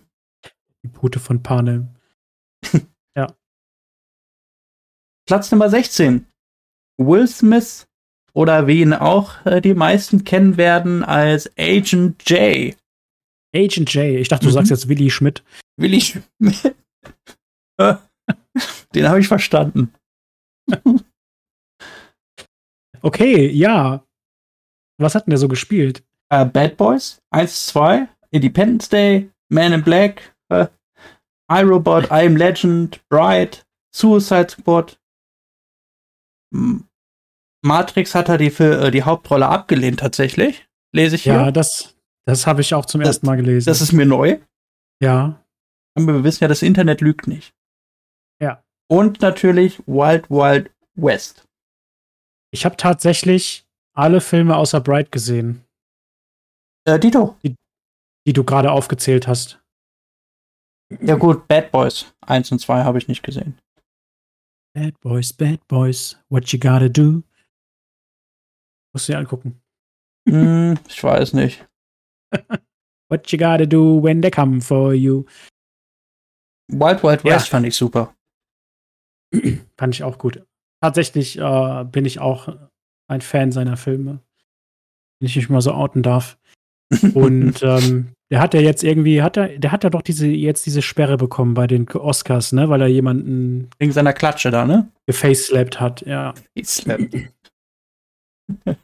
[0.92, 1.88] Pute von Panem.
[3.16, 3.34] Ja.
[5.26, 6.26] Platz Nummer 16.
[6.98, 7.86] Will Smith
[8.32, 12.76] oder wie ihn auch äh, die meisten kennen werden als Agent J.
[13.54, 14.20] Agent J.
[14.20, 14.54] Ich dachte, du mhm.
[14.54, 15.42] sagst jetzt Willy Schmidt.
[15.78, 16.76] Willy Schmidt.
[18.94, 19.92] Den habe ich verstanden.
[23.02, 24.04] okay, ja.
[24.98, 26.02] Was hat denn der so gespielt?
[26.32, 30.66] Uh, Bad Boys 1, 2, Independence Day, Man in Black, uh,
[31.50, 33.58] iRobot, I Am Legend, Bride,
[33.94, 34.98] Suicide Squad.
[37.62, 40.68] Matrix hat er die, für, äh, die Hauptrolle abgelehnt tatsächlich.
[40.92, 41.34] Lese ich hier.
[41.34, 43.66] Ja, das, das habe ich auch zum das, ersten Mal gelesen.
[43.66, 44.38] Das ist mir neu.
[45.00, 45.44] Ja.
[45.94, 47.54] Aber wir wissen ja, das Internet lügt nicht.
[48.40, 48.62] Ja.
[48.88, 51.46] Und natürlich Wild Wild West.
[52.52, 55.64] Ich habe tatsächlich alle Filme außer Bright gesehen.
[56.84, 57.36] Äh, Dito.
[57.42, 57.54] Die,
[58.26, 59.60] die du gerade aufgezählt hast.
[61.00, 63.58] Ja gut, Bad Boys 1 und 2 habe ich nicht gesehen.
[64.74, 67.22] Bad Boys, Bad Boys, what you gotta do?
[68.92, 69.60] Musst du dir angucken.
[70.28, 71.66] Hm, ich weiß nicht.
[73.10, 75.24] what you gotta do when they come for you?
[76.68, 77.50] Wild Wild West ja.
[77.50, 78.14] fand ich super.
[79.78, 80.44] fand ich auch gut.
[80.82, 82.48] Tatsächlich äh, bin ich auch
[83.08, 84.20] ein Fan seiner Filme.
[85.18, 86.38] Wenn ich mich mal so outen darf.
[87.14, 90.66] Und ähm, der hat ja jetzt irgendwie, hat er, der hat ja doch diese, jetzt
[90.66, 93.70] diese Sperre bekommen bei den Oscars, ne, weil er jemanden.
[93.78, 94.90] Wegen seiner Klatsche da, ne?
[95.06, 96.34] Gefaceslapped hat, ja.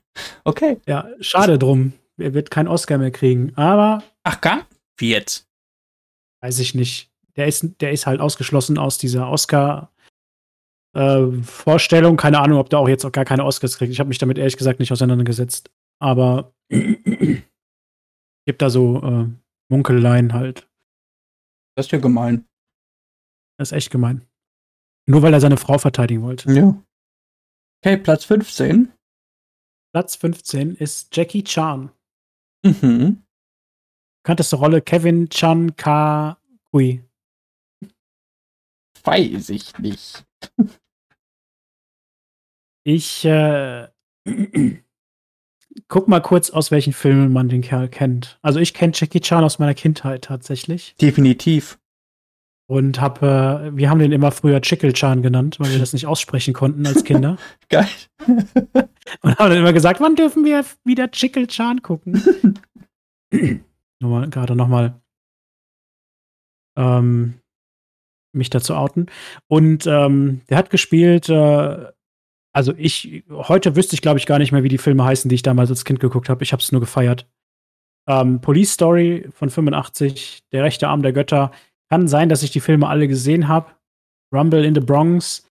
[0.45, 0.79] okay.
[0.87, 1.93] Ja, schade drum.
[2.19, 3.53] Er wird keinen Oscar mehr kriegen.
[3.57, 4.03] Aber.
[4.23, 4.67] Ach, gar?
[4.97, 5.49] Wie jetzt?
[6.41, 7.11] Weiß ich nicht.
[7.37, 9.93] Der ist, der ist halt ausgeschlossen aus dieser Oscar-
[10.95, 12.17] äh, Vorstellung.
[12.17, 13.93] Keine Ahnung, ob der auch jetzt auch gar keine Oscars kriegt.
[13.93, 15.71] Ich habe mich damit ehrlich gesagt nicht auseinandergesetzt.
[15.99, 16.53] Aber
[18.47, 19.29] gibt da so äh,
[19.69, 20.69] Munkeleien halt.
[21.77, 22.47] Das ist ja gemein.
[23.59, 24.27] Das ist echt gemein.
[25.07, 26.53] Nur weil er seine Frau verteidigen wollte.
[26.53, 26.83] Ja.
[27.85, 28.93] Okay, Platz 15.
[29.93, 31.91] Platz 15 ist Jackie Chan.
[32.65, 33.25] Mhm.
[34.23, 37.05] Bekannteste Rolle Kevin Chan Ka Kui.
[39.03, 40.25] Weiß ich nicht.
[42.85, 43.89] Ich äh,
[45.93, 48.39] guck mal kurz, aus welchen Filmen man den Kerl kennt.
[48.41, 50.97] Also ich kenne Jackie Chan aus meiner Kindheit tatsächlich.
[50.99, 51.79] Definitiv.
[52.67, 56.07] Und hab, äh, wir haben den immer früher Chickle Chan genannt, weil wir das nicht
[56.07, 57.37] aussprechen konnten als Kinder.
[57.69, 57.91] Geil.
[58.27, 62.59] Und haben dann immer gesagt, wann dürfen wir wieder Chickle Chan gucken?
[64.01, 64.99] nochmal, gerade nochmal
[66.79, 67.35] ähm,
[68.35, 69.11] mich dazu outen.
[69.47, 71.93] Und ähm, der hat gespielt äh,
[72.55, 75.35] Also ich, heute wüsste ich, glaube ich, gar nicht mehr, wie die Filme heißen, die
[75.35, 76.43] ich damals als Kind geguckt habe.
[76.43, 77.27] Ich habe es nur gefeiert.
[78.09, 81.53] Ähm, Police Story von 85, Der rechte Arm der Götter.
[81.89, 83.71] Kann sein, dass ich die Filme alle gesehen habe.
[84.35, 85.47] Rumble in the Bronx.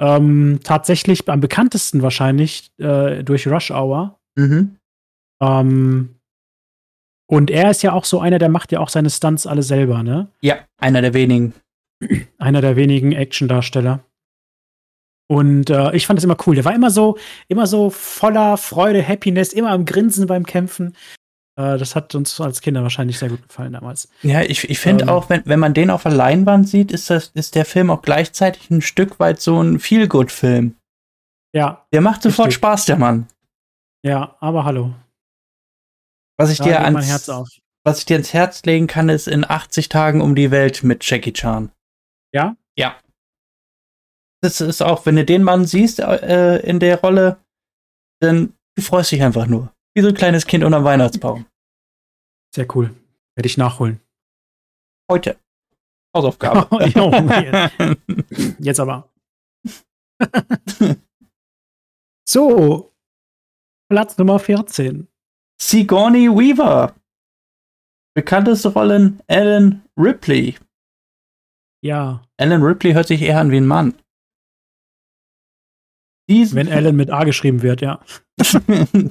[0.00, 4.18] Ähm, tatsächlich am bekanntesten wahrscheinlich äh, durch Rush Hour.
[4.36, 4.76] Mhm.
[5.40, 6.16] Ähm,
[7.26, 10.02] und er ist ja auch so einer, der macht ja auch seine Stunts alle selber,
[10.02, 10.28] ne?
[10.40, 11.54] Ja, einer der wenigen.
[12.38, 14.04] Einer der wenigen Action-Darsteller.
[15.26, 16.54] Und äh, ich fand das immer cool.
[16.54, 17.16] Der war immer so,
[17.48, 20.94] immer so voller Freude, Happiness, immer am Grinsen beim Kämpfen.
[21.56, 24.08] Äh, das hat uns als Kinder wahrscheinlich sehr gut gefallen damals.
[24.22, 25.08] Ja, ich, ich finde Ähm.
[25.10, 28.02] auch, wenn, wenn man den auf der Leinwand sieht, ist, das, ist der Film auch
[28.02, 30.76] gleichzeitig ein Stück weit so ein Feel-Good-Film.
[31.54, 32.56] Ja, Der macht sofort Richtig.
[32.56, 33.28] Spaß, der Mann.
[34.04, 34.92] ja, aber hallo.
[36.36, 37.48] Was ich, Da dir ans, Herz auf.
[37.84, 41.08] was ich dir ins Herz legen kann, ist in 80 Tagen um die Welt mit
[41.08, 41.70] Jackie Chan.
[42.32, 42.56] Ja?
[42.76, 42.96] Ja.
[44.44, 47.42] Das ist auch, wenn du den Mann siehst äh, in der Rolle,
[48.20, 49.72] dann du freust dich einfach nur.
[49.94, 51.46] Wie so ein kleines Kind unterm Weihnachtsbaum.
[52.54, 52.94] Sehr cool.
[53.36, 54.02] Werde ich nachholen.
[55.10, 55.40] Heute.
[56.14, 56.68] Hausaufgabe.
[56.94, 57.10] Jo,
[58.58, 59.10] Jetzt aber.
[62.28, 62.92] so.
[63.90, 65.08] Platz Nummer 14.
[65.58, 66.94] Sigourney Weaver.
[68.14, 70.56] Bekannteste Rollen Alan Ripley.
[71.82, 73.94] Ja, Alan Ripley hört sich eher an wie ein Mann.
[76.28, 78.00] Diesen wenn Alan mit A geschrieben wird, ja.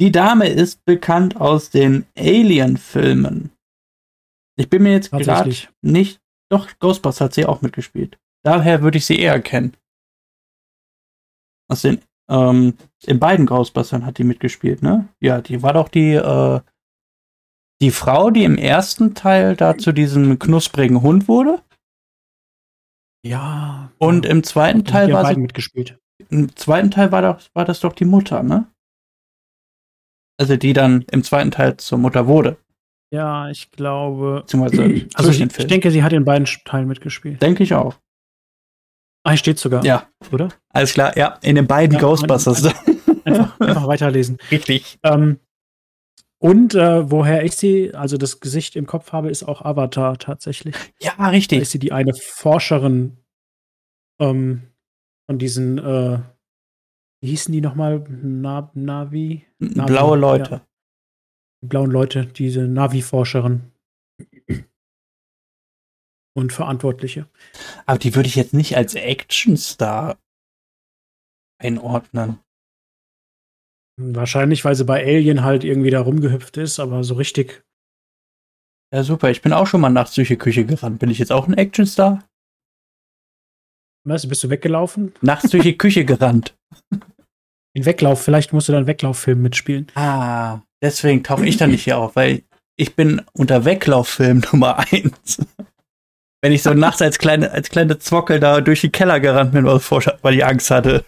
[0.00, 3.50] Die Dame ist bekannt aus den Alien-Filmen.
[4.58, 6.20] Ich bin mir jetzt gerade nicht.
[6.50, 8.18] Doch, Ghostbusters hat sie auch mitgespielt.
[8.44, 9.74] Daher würde ich sie eher kennen.
[11.68, 15.08] Aus den, ähm, in beiden Ghostbusters hat die mitgespielt, ne?
[15.20, 16.60] Ja, die war doch die, äh,
[17.80, 21.62] die Frau, die im ersten Teil da zu diesem knusprigen Hund wurde.
[23.26, 23.90] Ja.
[23.98, 25.98] Und im zweiten Teil war sie mitgespielt.
[26.28, 28.66] im zweiten Teil war das, war das doch die Mutter, ne?
[30.38, 32.58] Also die dann im zweiten Teil zur Mutter wurde.
[33.12, 34.42] Ja, ich glaube.
[34.42, 37.40] Beziehungsweise Also ich, ich denke, sie hat in beiden Teilen mitgespielt.
[37.40, 37.96] Denke ich auch.
[39.24, 40.48] Ah, hier steht sogar, Ja, oder?
[40.72, 41.16] alles klar.
[41.16, 42.64] Ja, in den beiden Ja, Ghostbusters.
[43.24, 44.38] Einfach, einfach weiterlesen.
[44.50, 44.98] Richtig.
[45.02, 45.40] Ähm,
[46.38, 50.74] und äh, woher ich sie, also das Gesicht im Kopf habe, ist auch Avatar tatsächlich.
[51.00, 51.60] Ja, Da richtig.
[51.62, 53.16] ist sie die eine Forscherin
[54.20, 54.62] ähm,
[55.28, 56.20] von diesen, äh,
[57.22, 58.04] wie hießen die nochmal?
[58.08, 59.46] Na, Navi?
[59.58, 60.50] Navi, Blaue Leute.
[60.50, 60.66] ja.
[61.62, 63.72] Die blauen Leute, diese Navi-Forscherin.
[66.36, 67.30] Und Verantwortliche.
[67.86, 70.18] Aber die würde ich jetzt nicht als Actionstar
[71.58, 72.40] einordnen.
[73.98, 77.64] Wahrscheinlich, weil sie bei Alien halt irgendwie da rumgehüpft ist, aber so richtig.
[78.92, 79.30] Ja, super.
[79.30, 80.98] Ich bin auch schon mal nach Psyche-Küche gerannt.
[80.98, 82.22] Bin ich jetzt auch ein Actionstar?
[84.04, 85.14] Weißt du, bist du weggelaufen?
[85.22, 86.54] Nach Psyche-Küche gerannt.
[87.74, 89.88] In Weglauf, vielleicht musst du dann Weglauffilm mitspielen.
[89.94, 92.42] Ah, deswegen tauche ich da nicht hier auf, weil
[92.76, 95.44] ich bin unter Weglauffilm Nummer eins.
[96.42, 99.64] Wenn ich so nachts als kleine, als kleine Zwockel da durch die Keller gerannt bin,
[99.64, 101.04] weil ich Angst hatte.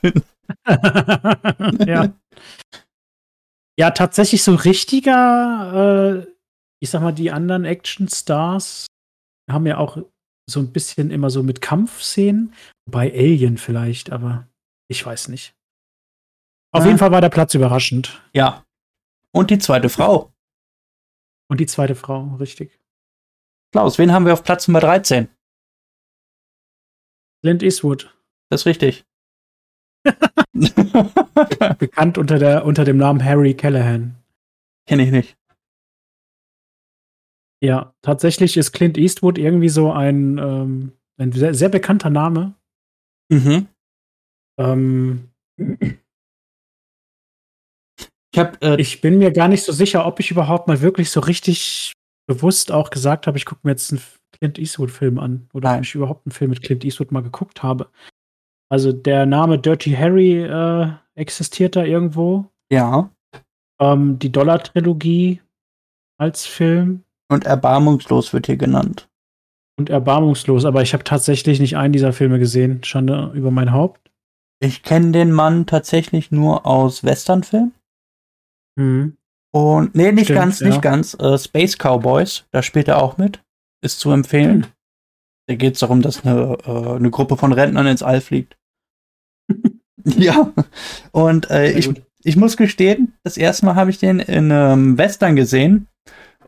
[1.87, 2.13] ja.
[3.79, 6.33] Ja, tatsächlich so richtiger, äh,
[6.83, 8.87] ich sag mal, die anderen Action-Stars
[9.51, 9.99] haben ja auch
[10.51, 12.55] so ein bisschen immer so mit Kampfszenen.
[12.91, 14.49] Bei Alien vielleicht, aber
[14.91, 15.55] ich weiß nicht.
[16.73, 16.87] Auf Ja.
[16.87, 18.21] jeden Fall war der Platz überraschend.
[18.33, 18.65] Ja.
[19.35, 20.33] Und die zweite Frau.
[21.51, 22.79] Und die zweite Frau, richtig.
[23.73, 25.29] Klaus, wen haben wir auf Platz Nummer 13?
[27.43, 28.15] Clint Eastwood,
[28.51, 29.05] Das ist richtig.
[31.79, 34.17] bekannt unter, der, unter dem Namen Harry Callahan.
[34.87, 35.37] Kenne ich nicht.
[37.63, 42.55] Ja, tatsächlich ist Clint Eastwood irgendwie so ein, ähm, ein sehr, sehr bekannter Name.
[43.31, 43.67] Mhm.
[44.59, 45.31] Ähm,
[48.33, 51.11] Ich habe äh, Ich bin mir gar nicht so sicher, ob ich überhaupt mal wirklich
[51.11, 51.93] so richtig
[52.29, 55.49] bewusst auch gesagt habe, ich gucke mir jetzt einen Clint Eastwood-Film an.
[55.53, 55.79] Oder Nein.
[55.79, 57.91] ob ich überhaupt einen Film mit Clint Eastwood mal geguckt habe.
[58.71, 62.47] Also der Name Dirty Harry äh, existiert da irgendwo.
[62.71, 63.11] ja.
[63.81, 65.41] Ähm, die Dollar-Trilogie
[66.19, 69.09] als Film Und erbarmungslos wird hier genannt.
[69.79, 70.65] und Erbarmungslos.
[70.65, 72.83] Aber ich habe tatsächlich nicht einen dieser Filme gesehen.
[72.83, 74.11] Schande über mein Haupt.
[74.59, 77.73] Ich kenne den Mann tatsächlich nur aus Westernfilmen.
[78.77, 79.17] Mhm.
[79.53, 80.67] Und nee, nicht Stimmt, ganz, ja.
[80.67, 81.15] nicht ganz.
[81.15, 83.41] Äh, Space Cowboys, da spielt er auch mit.
[83.81, 84.67] Ist zu empfehlen.
[85.49, 88.59] Da geht es darum, dass eine, äh, eine Gruppe von Rentnern ins All fliegt.
[90.05, 90.53] ja.
[91.11, 91.91] Und äh, ich,
[92.23, 95.89] ich muss gestehen, das erste Mal habe ich den in einem Western gesehen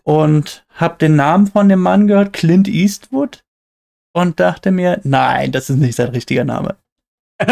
[0.02, 3.42] und habe den Namen von dem Mann gehört, Clint Eastwood,
[4.12, 6.76] und dachte mir, nein, das ist nicht sein richtiger Name.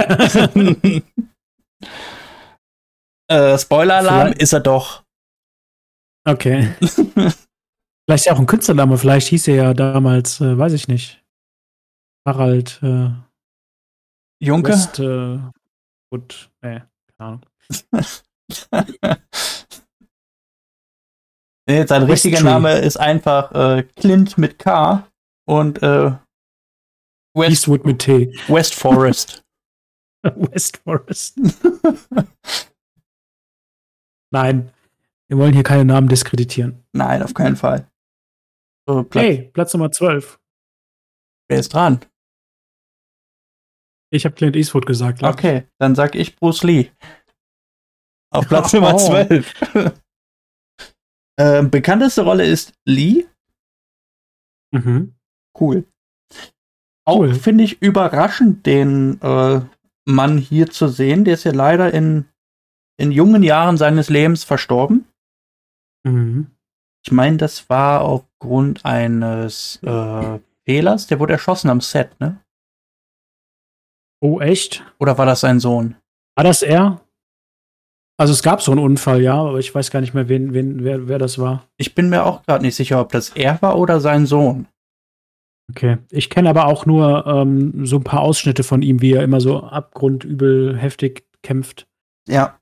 [3.29, 5.03] äh, Spoiler-Alarm ist er doch.
[6.25, 6.69] Okay.
[6.81, 7.37] vielleicht
[8.11, 11.23] ist er auch ein Künstlername, vielleicht hieß er ja damals, äh, weiß ich nicht.
[12.29, 13.11] Harald äh,
[14.39, 14.73] Junke?
[14.73, 15.39] West, äh,
[16.13, 16.83] gut, nee,
[17.17, 17.41] keine Ahnung.
[21.67, 25.09] nee, sein richtiger Name ist einfach äh, Clint mit K
[25.47, 26.13] und äh,
[27.35, 28.39] West, Eastwood mit T.
[28.49, 29.43] West Forest.
[30.23, 31.41] West Forest.
[34.31, 34.71] Nein,
[35.29, 36.85] wir wollen hier keine Namen diskreditieren.
[36.93, 37.91] Nein, auf keinen Fall.
[38.87, 40.39] So, Platz, hey, Platz Nummer 12.
[41.49, 42.01] Wer ist dran?
[44.11, 45.23] Ich habe Clint Eastwood gesagt.
[45.23, 45.65] Okay, ich.
[45.79, 46.91] dann sag ich Bruce Lee.
[48.31, 48.99] Auf Platz Nummer oh.
[48.99, 49.55] 12.
[51.37, 53.27] äh, bekannteste Rolle ist Lee.
[54.73, 55.15] Mhm.
[55.59, 55.85] Cool.
[57.05, 57.35] Auch cool.
[57.35, 59.61] finde ich überraschend, den äh,
[60.05, 61.25] Mann hier zu sehen.
[61.25, 62.27] Der ist ja leider in,
[62.99, 65.07] in jungen Jahren seines Lebens verstorben.
[66.05, 66.49] Mhm.
[67.05, 71.07] Ich meine, das war aufgrund eines äh, Fehlers.
[71.07, 72.41] Der wurde erschossen am Set, ne?
[74.21, 74.85] Oh, echt?
[74.99, 75.97] Oder war das sein Sohn?
[76.37, 77.01] War das er?
[78.21, 80.83] Also es gab so einen Unfall, ja, aber ich weiß gar nicht mehr, wen, wen,
[80.83, 81.69] wer, wer das war.
[81.77, 84.67] Ich bin mir auch gerade nicht sicher, ob das er war oder sein Sohn.
[85.71, 85.99] Okay.
[86.11, 89.41] Ich kenne aber auch nur ähm, so ein paar Ausschnitte von ihm, wie er immer
[89.41, 91.87] so abgrundübel heftig kämpft.
[92.29, 92.59] Ja.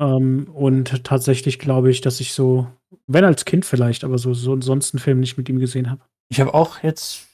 [0.00, 2.66] Ähm, und tatsächlich glaube ich, dass ich so,
[3.06, 6.02] wenn als Kind vielleicht, aber so, so sonst einen Film nicht mit ihm gesehen habe.
[6.30, 7.28] Ich habe auch jetzt,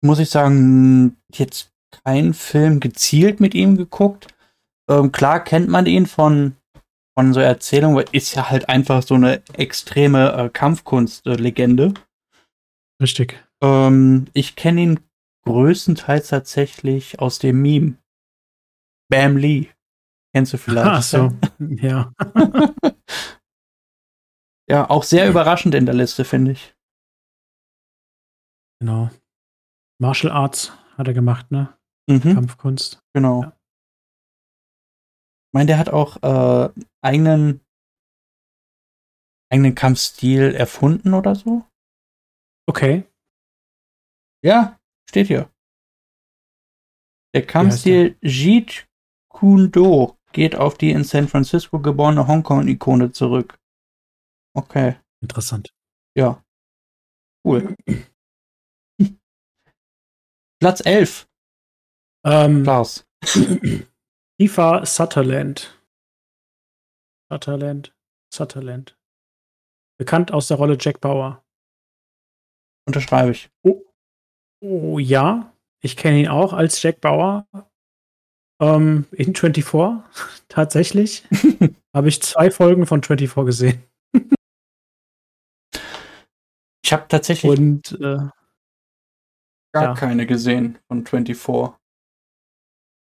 [0.00, 4.28] muss ich sagen, jetzt keinen Film gezielt mit ihm geguckt.
[4.88, 6.56] Ähm, klar kennt man ihn von,
[7.18, 11.94] von so Erzählungen, weil ist ja halt einfach so eine extreme äh, Kampfkunst-Legende.
[13.00, 13.42] Richtig.
[13.62, 15.00] Ähm, ich kenne ihn
[15.46, 17.96] größtenteils tatsächlich aus dem Meme.
[19.08, 19.68] Bam Lee.
[20.34, 20.86] Kennst du vielleicht?
[20.86, 22.12] Ach so, ja.
[24.68, 26.74] ja, auch sehr überraschend in der Liste, finde ich.
[28.80, 29.10] Genau.
[29.98, 31.76] Martial Arts hat er gemacht, ne?
[32.08, 32.34] Mhm.
[32.34, 33.00] Kampfkunst.
[33.14, 33.42] Genau.
[33.42, 33.48] Ja.
[35.48, 36.70] Ich meine, der hat auch äh,
[37.02, 37.60] eigenen
[39.50, 41.64] eigenen Kampfstil erfunden oder so.
[42.68, 43.04] Okay.
[44.44, 44.78] Ja,
[45.08, 45.50] steht hier.
[47.34, 48.86] Der Kampfstil Jeet
[49.28, 53.58] Kune Do geht auf die in San Francisco geborene Hongkong-Ikone zurück.
[54.54, 54.96] Okay.
[55.22, 55.70] Interessant.
[56.16, 56.42] Ja.
[57.44, 57.74] Cool.
[60.60, 61.28] Platz 11.
[62.24, 63.06] Ähm, Klaus.
[64.40, 65.78] FIFA Sutherland.
[67.30, 67.94] Sutherland.
[68.32, 68.98] Sutherland.
[69.98, 71.44] Bekannt aus der Rolle Jack Bauer.
[72.86, 73.50] Unterschreibe ich.
[73.62, 73.82] Oh,
[74.62, 77.46] oh ja, ich kenne ihn auch als Jack Bauer.
[78.60, 80.04] Ähm, in 24
[80.48, 81.24] tatsächlich.
[81.94, 83.82] habe ich zwei Folgen von 24 gesehen.
[86.82, 88.28] ich habe tatsächlich Und, äh,
[89.80, 89.94] gar ja.
[89.94, 91.74] keine gesehen von 24.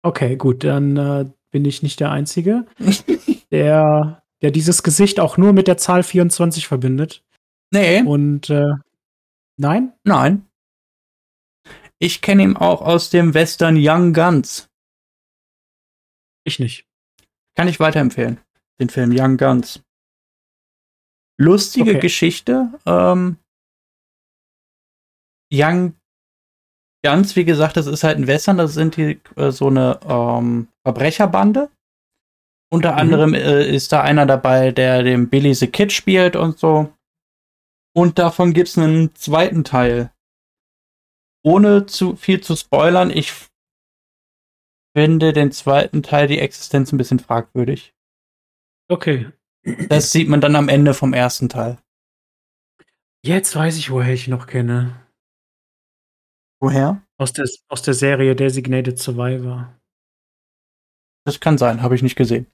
[0.01, 2.65] Okay, gut, dann äh, bin ich nicht der Einzige,
[3.51, 7.23] der, der dieses Gesicht auch nur mit der Zahl 24 verbindet.
[7.71, 8.01] Nee.
[8.01, 8.73] Und äh,
[9.57, 9.93] nein?
[10.03, 10.45] Nein.
[11.99, 14.69] Ich kenne ihn auch aus dem Western Young Guns.
[16.45, 16.87] Ich nicht.
[17.55, 18.39] Kann ich weiterempfehlen.
[18.79, 19.83] Den Film Young Guns.
[21.37, 21.99] Lustige Okay.
[21.99, 22.79] Geschichte.
[22.85, 23.37] Ähm,
[25.51, 25.98] Young
[27.05, 28.57] Guns, wie gesagt, das ist halt ein Western.
[28.57, 31.69] Das sind die äh, so eine ähm, Verbrecherbande.
[32.71, 32.97] Unter Mhm.
[32.97, 36.93] anderem äh, ist da einer dabei, der den Billy the Kid spielt und so.
[37.95, 40.11] Und davon gibt es einen zweiten Teil.
[41.43, 43.33] Ohne zu viel zu spoilern, ich
[44.95, 47.93] finde den zweiten Teil die Existenz ein bisschen fragwürdig.
[48.89, 49.31] Okay.
[49.87, 51.77] Das sieht man dann am Ende vom ersten Teil.
[53.23, 54.95] Jetzt weiß ich, woher ich noch kenne.
[56.61, 57.01] Woher?
[57.17, 59.73] Aus der, aus der Serie Designated Survivor.
[61.25, 62.47] Das kann sein, habe ich nicht gesehen.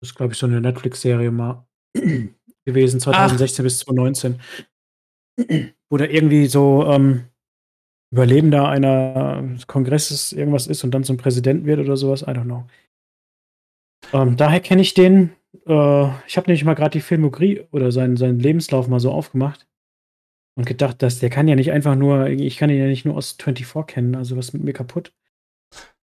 [0.00, 1.66] Das ist, glaube ich, so eine Netflix-Serie mal
[2.64, 4.40] gewesen, 2016 bis 2019.
[5.90, 7.24] Wo da irgendwie so ähm,
[8.12, 12.22] Überlebender einer Kongresses irgendwas ist und dann zum Präsidenten wird oder sowas.
[12.22, 12.66] I don't know.
[14.12, 15.32] Ähm, daher kenne ich den.
[15.66, 19.66] Äh, ich habe nämlich mal gerade die Filmografie oder seinen, seinen Lebenslauf mal so aufgemacht
[20.56, 23.16] und gedacht, dass der kann ja nicht einfach nur, ich kann ihn ja nicht nur
[23.16, 25.12] aus 24 kennen, also was ist mit mir kaputt.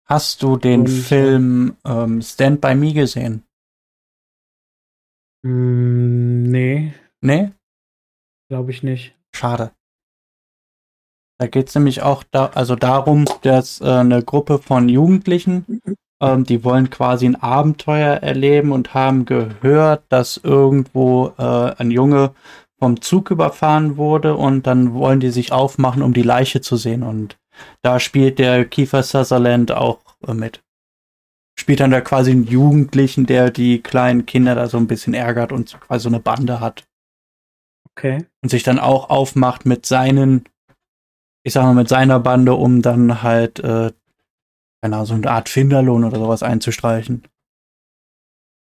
[0.08, 3.44] Hast du den Und, Film ähm, Stand By Me gesehen?
[5.46, 7.52] Mm, nee, Nee?
[8.50, 9.16] glaube ich nicht.
[9.36, 9.72] Schade.
[11.40, 15.66] Da geht es nämlich auch da, also darum, dass äh, eine Gruppe von Jugendlichen
[16.22, 22.34] Ähm, die wollen quasi ein Abenteuer erleben und haben gehört, dass irgendwo äh, ein Junge
[22.80, 27.04] vom Zug überfahren wurde und dann wollen die sich aufmachen, um die Leiche zu sehen.
[27.04, 27.38] Und
[27.82, 30.62] da spielt der Kiefer Sutherland auch äh, mit.
[31.58, 35.54] Spielt dann da quasi einen Jugendlichen, der die kleinen Kinder da so ein bisschen ärgert
[35.54, 36.86] und quasi so eine Bande hat.
[37.92, 38.26] Okay.
[38.44, 40.50] Und sich dann auch aufmacht mit seinen,
[41.44, 43.94] ich sag mal, mit seiner Bande, um dann halt, äh,
[44.82, 47.24] keine Ahnung, so eine Art Finderlohn oder sowas einzustreichen.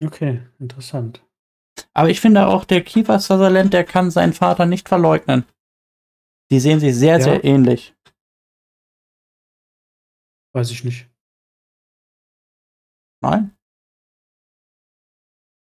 [0.01, 1.28] Okay, interessant.
[1.95, 5.45] Aber ich finde auch, der Kiefer Sutherland, der kann seinen Vater nicht verleugnen.
[6.51, 7.23] Die sehen sich sehr, Ja.
[7.25, 7.95] sehr ähnlich.
[10.55, 11.09] Weiß ich nicht.
[13.23, 13.55] Nein?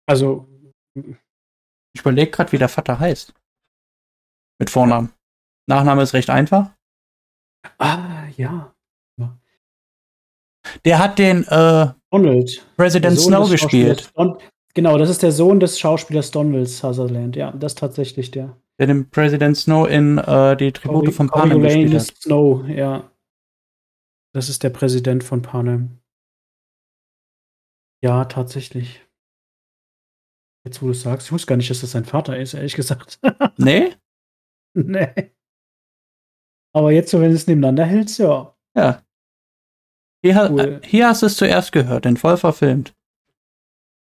[0.08, 0.48] Also,
[0.94, 3.34] Ich überlege gerade, wie der Vater heißt.
[4.60, 5.12] Mit Vornamen.
[5.68, 6.70] Nachname ist recht einfach.
[7.78, 8.74] ah, ja.
[10.84, 12.66] Der hat den äh, Donald.
[12.76, 14.10] President Snow gespielt.
[14.14, 14.38] Don
[14.78, 17.34] genau, das ist der Sohn des Schauspielers Donald Sutherland.
[17.34, 18.56] Ja, das ist tatsächlich der.
[18.78, 22.16] Der den President Snow in äh, die Tribute von Panem gespielt Coriolanus hat.
[22.18, 23.10] Snow, ja.
[24.32, 25.98] Das ist der Präsident von Panem.
[28.04, 29.04] Ja, tatsächlich.
[30.64, 32.76] Jetzt, wo du es sagst, ich wusste gar nicht, dass das sein Vater ist, ehrlich
[32.76, 33.18] gesagt.
[33.56, 33.96] Nee?
[34.74, 35.32] nee.
[36.72, 38.56] Aber jetzt, so wenn du es nebeneinander hältst, ja.
[38.76, 39.02] Ja.
[40.24, 40.80] Hier, Cool.
[40.84, 42.94] hier hast du es zuerst gehört, den voll verfilmt.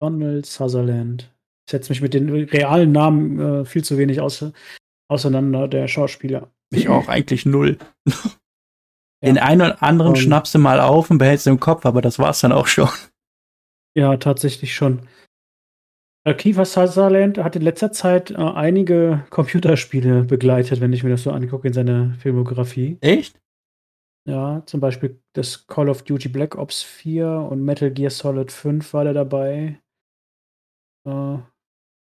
[0.01, 1.33] Donald Sutherland.
[1.67, 4.43] Ich setze mich mit den realen Namen äh, viel zu wenig aus,
[5.09, 6.49] auseinander, der Schauspieler.
[6.71, 7.77] Ich auch eigentlich null.
[9.21, 9.33] Ja.
[9.33, 10.21] Den einen oder anderen Ähm.
[10.21, 12.87] schnappst du mal auf und behältst im Kopf, aber das war's dann auch schon.
[13.97, 15.01] Ja, tatsächlich schon.
[16.25, 21.23] Äh, Kiefer Sutherland hat in letzter Zeit äh, einige Computerspiele begleitet, wenn ich mir das
[21.23, 22.97] so angucke in seiner Filmografie.
[23.01, 23.41] Echt?
[24.25, 28.93] Ja, zum Beispiel das Call of Duty Black Ops 4 und Metal Gear Solid 5
[28.93, 29.81] war der dabei.
[31.05, 31.37] Äh,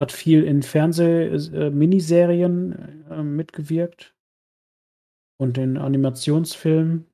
[0.01, 4.15] hat viel in Fernseh-Miniserien äh, mitgewirkt
[5.39, 7.05] und in Animationsfilmen.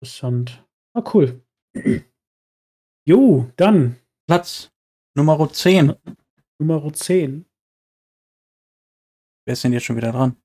[0.00, 0.64] Interessant.
[0.94, 1.42] Ah, cool.
[3.08, 4.70] Jo, dann Platz
[5.16, 5.94] Nummer 10.
[6.60, 7.46] Nummer 10.
[9.46, 10.36] Wer ist denn jetzt schon wieder dran?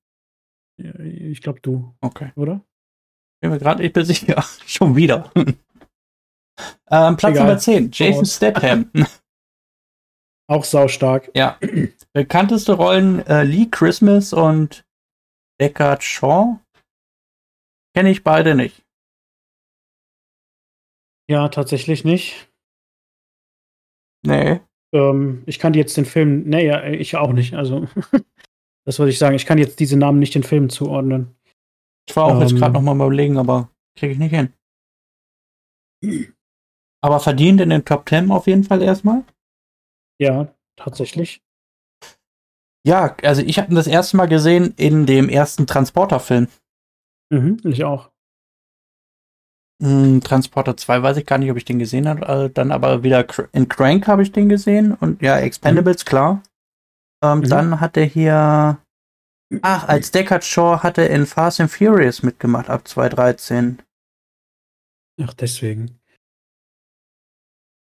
[0.80, 2.32] Ja, Ich glaube du, Okay.
[2.36, 2.64] oder?
[3.42, 4.42] Bin mir gerade, ich bin sicher.
[4.66, 5.30] schon wieder.
[5.36, 5.58] ähm,
[7.18, 7.44] Platz Egal.
[7.46, 7.90] Nummer 10.
[7.92, 8.34] Jason Raus.
[8.36, 8.90] Statham.
[10.46, 11.30] Auch saustark.
[11.34, 11.58] ja.
[12.12, 14.84] Bekannteste Rollen äh, Lee Christmas und
[15.60, 16.58] Deckard Shaw.
[17.96, 18.84] Kenne ich beide nicht.
[21.30, 22.52] Ja, tatsächlich nicht.
[24.26, 24.60] Nee.
[24.94, 27.54] Ähm, ich kann jetzt den Film, nee, ja, ich auch nicht.
[27.54, 27.88] Also,
[28.86, 29.34] das wollte ich sagen.
[29.36, 31.34] Ich kann jetzt diese Namen nicht den Filmen zuordnen.
[32.08, 32.58] Ich war auch jetzt Ähm.
[32.58, 34.52] gerade noch mal überlegen, aber kriege ich nicht hin.
[37.02, 39.24] Aber verdient in den Top 10 auf jeden Fall erstmal.
[40.20, 41.42] Ja, tatsächlich.
[42.86, 46.48] Ja, also ich habe ihn das erste Mal gesehen in dem ersten Transporter-Film.
[47.32, 48.10] Mhm, ich auch.
[49.82, 52.26] Hm, Transporter 2 weiß ich gar nicht, ob ich den gesehen habe.
[52.26, 54.94] Äh, dann aber wieder in Crank habe ich den gesehen.
[54.94, 56.42] Und ja, Expendables, klar.
[57.24, 57.48] Ähm, Mhm.
[57.48, 58.78] Dann hat er hier.
[59.62, 63.82] Ach, als Deckard Shaw hat er in Fast and Furious mitgemacht ab 2013.
[65.22, 66.00] Ach, deswegen.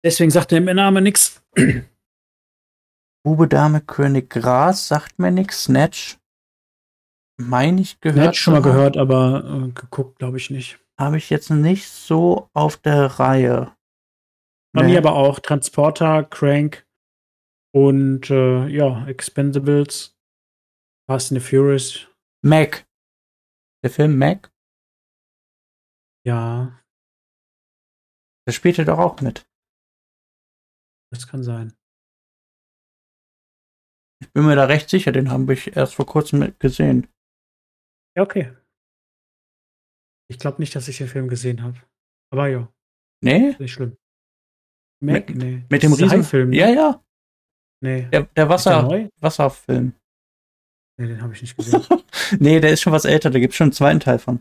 [0.04, 1.42] Deswegen sagt der Name nix.
[3.24, 5.64] Bube, Dame, König, Gras, sagt mir nix.
[5.64, 6.18] Snatch.
[7.40, 8.34] Meine ich gehört.
[8.34, 10.78] Ich schon mal gehört, aber äh, geguckt, glaube ich nicht.
[11.00, 13.74] Habe ich jetzt nicht so auf der Reihe.
[14.72, 14.92] Bei Nee.
[14.92, 16.86] mir aber auch Transporter, Crank
[17.74, 20.16] und äh, ja, Expendables,
[21.08, 22.06] Fast and the Furious.
[22.42, 22.86] Mac.
[23.82, 24.50] Der Film Mac,
[26.26, 26.80] Ja,
[28.46, 29.46] der spielte doch auch mit.
[31.12, 31.74] das kann sein.
[34.24, 37.06] Ich bin mir da recht sicher, den habe ich erst vor kurzem gesehen.
[38.16, 38.56] Ja, okay.
[40.30, 41.78] Ich glaube nicht, dass ich den Film gesehen habe.
[42.32, 42.72] Aber ja,
[43.22, 43.54] Nee?
[43.58, 43.96] nicht schlimm.
[45.02, 45.64] Mac, Mit- nee.
[45.68, 46.50] Mit dem Riesenfilm.
[46.50, 46.56] ne?
[46.56, 47.04] Ja, ja.
[47.82, 48.02] Nee.
[48.10, 49.08] Der, der der Wasser, neu?
[49.20, 49.92] Wasserfilm.
[50.98, 51.82] Nee, den habe ich nicht gesehen.
[52.40, 54.40] Nee, der ist schon was älter, da gibt es schon einen zweiten Teil von.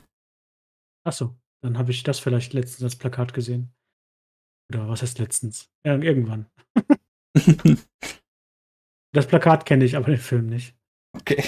[1.05, 3.73] Achso, dann habe ich das vielleicht letztens als Plakat gesehen.
[4.71, 5.69] Oder was heißt letztens?
[5.85, 6.49] Ja, irgendwann.
[9.13, 10.75] Das Plakat kenne ich, aber den Film nicht.
[11.15, 11.43] okay.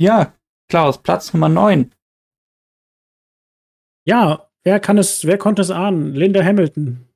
[0.00, 0.34] Ja,
[0.70, 1.92] Klaus, Platz Nummer 9.
[4.06, 6.14] Ja, wer kann es, wer konnte es ahnen?
[6.14, 7.08] Linda Hamilton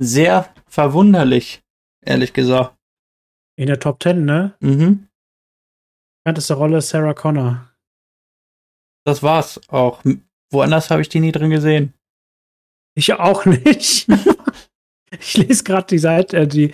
[0.00, 1.62] Sehr verwunderlich,
[2.04, 2.76] ehrlich gesagt.
[3.56, 4.56] in der Top 10, ne?
[4.60, 5.08] Mhm.
[6.22, 7.68] Bekannteste Rolle Sarah Connor.
[9.04, 10.04] Das war's auch.
[10.52, 11.94] Woanders habe ich die nie drin gesehen.
[12.94, 14.06] Ich auch nicht.
[15.20, 16.72] ich lese gerade die Seite, äh, die,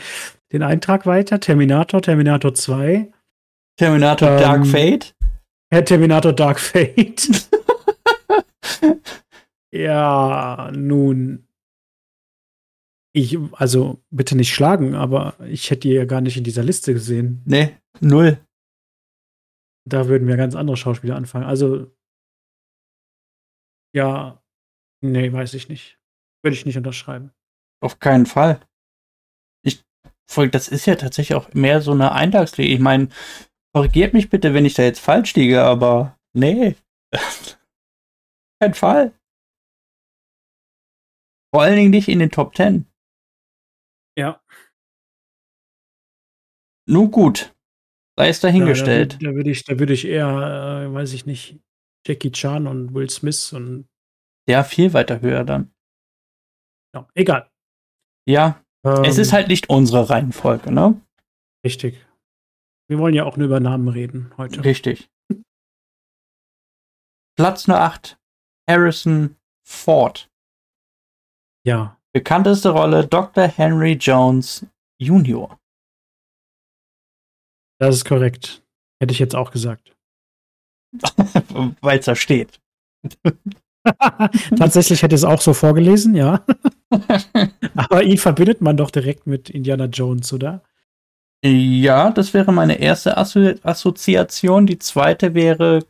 [0.53, 1.41] den Eintrag weiter.
[1.41, 3.12] Terminator, Terminator 2.
[3.76, 5.14] Terminator Ähm, Dark Fate.
[5.72, 7.28] Herr Terminator Dark Fate.
[9.72, 11.49] ja, nun.
[13.16, 16.93] Ich, also bitte nicht schlagen, aber ich hätte die ja gar nicht in dieser Liste
[16.93, 17.43] gesehen.
[17.45, 18.39] Nee, null.
[19.89, 21.45] Da würden mir ganz andere Schauspieler anfangen.
[21.45, 21.93] Also,
[23.95, 24.43] ja,
[25.01, 26.01] nee, weiß ich nicht.
[26.43, 27.32] Würde ich nicht unterschreiben.
[27.82, 28.60] Auf keinen Fall.
[29.64, 29.82] Ich,
[30.30, 32.72] voll- das ist ja tatsächlich auch mehr so eine Eintagsfliege.
[32.72, 33.08] Ich meine,
[33.74, 36.76] korrigiert mich bitte, wenn ich da jetzt falsch liege, aber nee.
[38.62, 39.12] Kein Fall.
[41.54, 42.86] Vor allen Dingen nicht in den Top Ten.
[44.18, 44.42] Ja.
[46.88, 47.54] Nun gut.
[48.18, 49.14] Sei es dahingestellt.
[49.14, 50.28] Ja, da, würd- da würde ich, da würde ich eher,
[50.88, 51.58] äh, weiß ich nicht,
[52.06, 53.88] Jackie Chan und Will Smith und
[54.48, 55.72] ja, viel weiter höher dann.
[56.94, 57.50] ja, egal.
[58.26, 61.00] Ja, es Ähm, ist halt nicht unsere Reihenfolge, ne?
[61.64, 62.04] richtig.
[62.88, 64.62] Wir wollen ja auch nur über Namen reden heute.
[64.64, 65.08] Richtig.
[67.36, 68.18] Platz Nummer 8.
[68.68, 70.30] Harrison Ford.
[71.66, 71.98] Ja.
[72.12, 73.48] Bekannteste Rolle Dr.
[73.48, 74.66] Henry Jones
[75.00, 75.58] Jr.
[77.80, 78.62] Das ist korrekt.
[79.00, 79.96] Hätte ich jetzt auch gesagt.
[81.80, 82.60] Weil es da steht.
[84.57, 86.45] Tatsächlich hätte es auch so vorgelesen, ja.
[87.76, 90.62] Aber ihn verbindet man doch direkt mit Indiana Jones, oder?
[91.47, 94.66] ja, das wäre meine erste Assozi Assoziation.
[94.66, 95.80] Die zweite wäre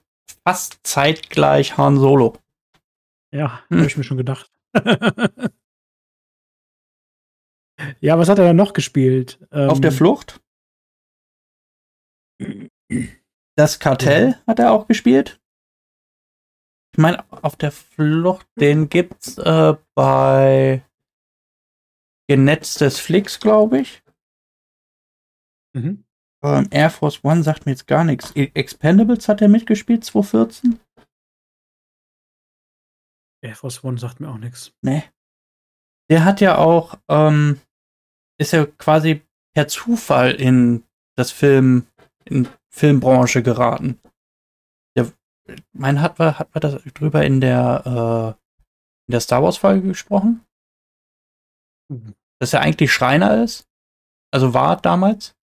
[0.44, 2.36] fast zeitgleich Han Solo.
[3.32, 3.78] Ja, Hm.
[3.78, 4.50] habe ich mir schon gedacht.
[8.00, 9.38] ja, was hat er dann noch gespielt?
[9.50, 10.40] Auf Ähm, der Flucht.
[13.56, 15.40] Das Kartell hat er auch gespielt.
[16.94, 20.86] Ich meine, auf der Flucht, den gibt's äh, bei
[22.28, 24.04] Genetztes Flix, glaube ich.
[25.74, 26.04] Mhm.
[26.44, 28.30] Ähm, Air Force One sagt mir jetzt gar nichts.
[28.36, 30.78] E- Expendables hat er mitgespielt, 2014?
[33.42, 34.72] Air Force One sagt mir auch nichts.
[34.80, 35.02] Nee.
[36.08, 37.60] Der hat ja auch, ähm,
[38.38, 39.20] ist ja quasi
[39.52, 40.84] per Zufall in
[41.18, 41.88] das Film,
[42.24, 44.00] in Filmbranche geraten.
[45.72, 48.40] Mein, hat wir, hat wir das drüber in der, äh,
[49.08, 50.44] in der Star Wars Folge gesprochen?
[51.90, 52.14] Mhm.
[52.40, 53.68] Dass er eigentlich Schreiner ist.
[54.32, 55.36] Also war damals.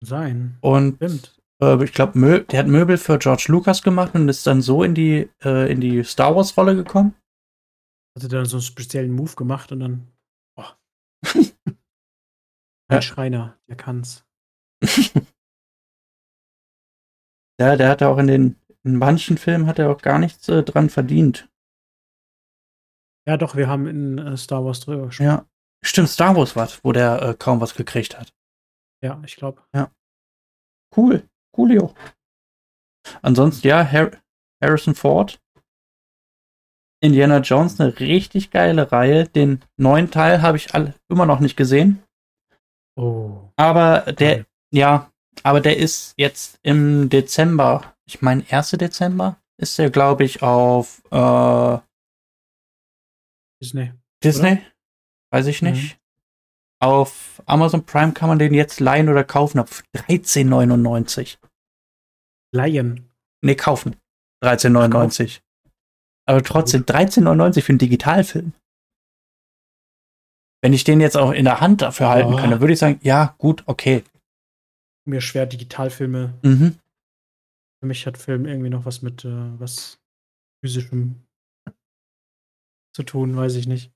[0.00, 0.58] Sein.
[0.60, 1.42] Und Stimmt.
[1.60, 4.82] äh, ich glaube, Mö der hat Möbel für George Lucas gemacht und ist dann so
[4.82, 7.14] in die, äh, in die Star Wars Rolle gekommen.
[8.16, 10.08] Hatte dann so einen speziellen Move gemacht und dann.
[10.56, 10.64] Oh.
[12.90, 12.96] Ja.
[12.96, 14.24] Ein Schreiner, der kann's.
[17.60, 20.48] Ja, der hat ja auch in den, in manchen Filmen hat er auch gar nichts
[20.48, 21.48] äh, dran verdient.
[23.26, 25.26] Ja, doch, wir haben in äh, Star Wars drüber gesprochen.
[25.26, 25.46] Ja.
[25.84, 28.32] Stimmt, Star Wars was, wo der äh, kaum was gekriegt hat.
[29.02, 29.62] Ja, ich glaube.
[30.96, 31.28] Cool.
[31.54, 31.94] Coolio.
[33.22, 34.10] Ansonsten, ja, Har
[34.62, 35.40] Harrison Ford.
[37.00, 39.28] Indiana Jones, eine richtig geile Reihe.
[39.28, 42.02] Den neuen Teil habe ich all, immer noch nicht gesehen.
[42.96, 43.50] Oh.
[43.56, 44.46] Aber der, Toll.
[44.72, 45.12] ja,
[45.44, 48.70] aber der ist jetzt im Dezember, ich meine, 1.
[48.72, 51.78] Dezember ist der, glaube ich, auf äh,
[53.60, 53.92] Disney.
[54.22, 54.58] Disney?
[55.30, 55.70] Weiß ich Mhm.
[55.72, 55.98] nicht.
[56.80, 61.38] Auf Amazon Prime kann man den jetzt leihen oder kaufen ab 13,99.
[62.54, 63.10] Lion.
[63.42, 63.96] Nee, kaufen.
[64.44, 65.40] 13,99.
[66.26, 68.52] Aber trotzdem 13,99 für einen Digitalfilm.
[70.62, 72.40] Wenn ich den jetzt auch in der Hand dafür halten Ja.
[72.40, 74.04] kann, dann würde ich sagen, ja, gut, okay.
[75.08, 76.34] Mir schwer Digitalfilme.
[76.42, 76.78] Mhm.
[77.80, 80.00] Für mich hat Film irgendwie noch was mit äh, was
[80.60, 81.26] physischem
[82.94, 83.92] zu tun, weiß ich nicht.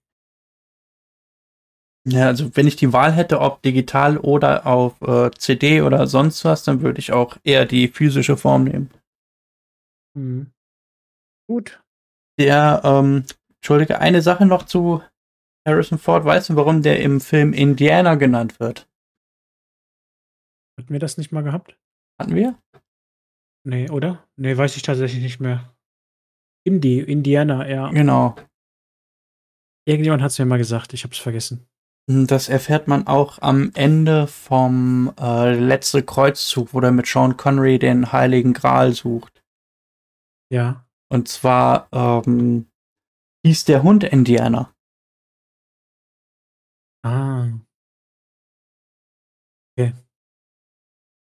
[2.09, 6.45] Ja, also wenn ich die Wahl hätte, ob digital oder auf äh, CD oder sonst
[6.45, 8.91] was, dann würde ich auch eher die physische Form nehmen.
[10.15, 10.53] Mhm.
[11.49, 11.83] Gut.
[12.39, 13.25] Der, ähm,
[13.57, 15.03] Entschuldige, eine Sache noch zu
[15.67, 16.25] Harrison Ford.
[16.25, 18.89] Weißt du, warum der im Film Indiana genannt wird?
[20.79, 21.79] Hatten wir das nicht mal gehabt?
[22.21, 22.59] Hatten wir?
[23.65, 24.27] Nee, oder?
[24.37, 25.75] Nee, weiß ich tatsächlich nicht mehr.
[26.65, 27.91] Indie, Indiana, ja.
[27.91, 28.37] Genau.
[29.87, 31.67] Irgendjemand hat es mir mal gesagt, ich hab's vergessen.
[32.09, 37.79] Das erfährt man auch am Ende vom äh, letzte Kreuzzug, wo er mit Sean Connery
[37.79, 39.43] den Heiligen Gral sucht.
[40.53, 40.85] Ja.
[41.09, 42.69] Und zwar ähm,
[43.47, 44.75] hieß der Hund Indiana.
[47.05, 47.49] Ah.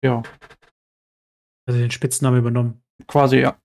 [0.04, 0.22] Ja,
[1.66, 2.82] Also den Spitznamen übernommen.
[3.06, 3.58] quasi ja.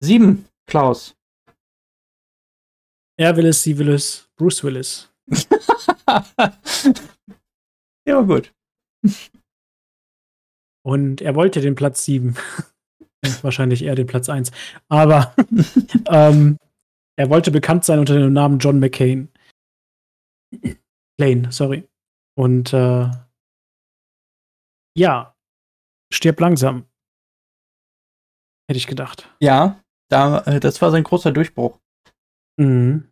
[0.00, 1.16] Sieben, Klaus.
[3.18, 5.12] Er will es, sie will es, Bruce Willis.
[8.06, 8.54] ja, gut.
[10.84, 12.36] Und er wollte den Platz 7.
[13.42, 14.52] Wahrscheinlich eher den Platz 1.
[14.88, 15.34] Aber
[16.06, 16.58] ähm,
[17.16, 19.28] er wollte bekannt sein unter dem Namen John McCain.
[21.20, 21.88] Lane, sorry.
[22.36, 23.10] Und äh,
[24.96, 25.36] ja,
[26.12, 26.86] stirb langsam.
[28.68, 29.28] Hätte ich gedacht.
[29.40, 31.78] Ja, da, äh, das war sein großer Durchbruch.
[32.58, 33.10] Mhm.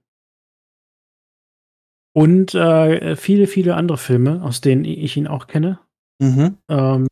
[2.17, 5.79] Und äh, viele, viele andere Filme, aus denen ich ihn auch kenne.
[6.21, 6.59] Mhm.
[6.69, 7.07] Ähm,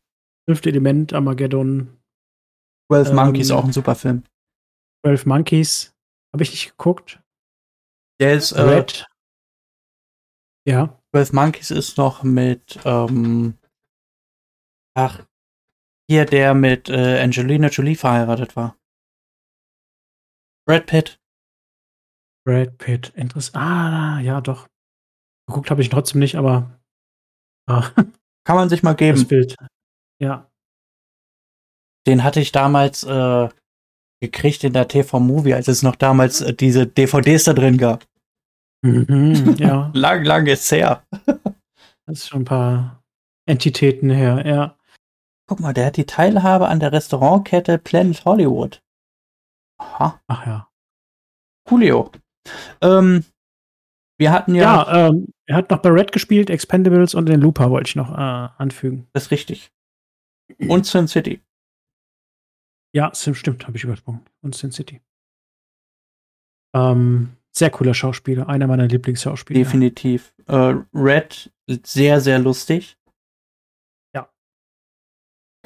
[0.49, 1.95] Fünfte Element, Armageddon.
[2.91, 4.23] Twelve ähm, Monkeys, auch ein super Film.
[5.05, 5.95] Twelve Monkeys,
[6.33, 7.21] habe ich nicht geguckt.
[8.19, 9.05] Der ist äh, Red.
[10.67, 10.99] Ja.
[11.11, 13.58] Twelve Monkeys ist noch mit, ähm,
[14.99, 15.25] ach,
[16.09, 18.75] hier der mit äh, Angelina Jolie verheiratet war.
[20.65, 21.19] Brad Pitt.
[22.45, 23.55] Brad Pitt, interessant.
[23.55, 24.67] Ah, ja, doch.
[25.47, 26.79] Geguckt habe ich trotzdem nicht, aber.
[27.67, 27.89] Ah.
[28.45, 29.17] Kann man sich mal geben.
[29.17, 29.55] Das Bild.
[30.19, 30.49] Ja.
[32.07, 33.49] Den hatte ich damals äh,
[34.21, 38.07] gekriegt in der TV-Movie, als es noch damals äh, diese DVDs da drin gab.
[38.81, 39.91] Mhm, ja.
[39.93, 41.03] lang, lang ist her.
[42.05, 43.03] das ist schon ein paar
[43.45, 44.78] Entitäten her, ja.
[45.49, 48.83] Guck mal, der hat die Teilhabe an der Restaurantkette Planet Hollywood.
[49.79, 50.21] Aha.
[50.27, 50.69] Ach ja.
[51.67, 52.11] Coolio.
[52.81, 53.25] Ähm,
[54.19, 54.85] wir hatten ja.
[54.85, 58.11] Ja, ähm, er hat noch bei Red gespielt, Expendables und den Looper wollte ich noch
[58.11, 59.07] äh, anfügen.
[59.13, 59.71] Das ist richtig.
[60.67, 61.41] Und Sin City.
[62.93, 64.21] Ja, Sim stimmt, habe ich übersprungen.
[64.41, 65.01] Und Sin City.
[66.75, 69.57] Ähm, sehr cooler Schauspieler, einer meiner Lieblingsschauspieler.
[69.57, 70.31] Definitiv.
[70.45, 72.98] Äh, Red, sehr, sehr lustig.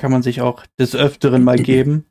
[0.03, 2.05] Kann man sich auch des Öfteren mal geben.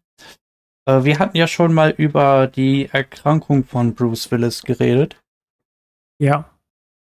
[0.86, 5.22] Äh, wir hatten ja schon mal über die Erkrankung von Bruce Willis geredet.
[6.18, 6.48] Ja.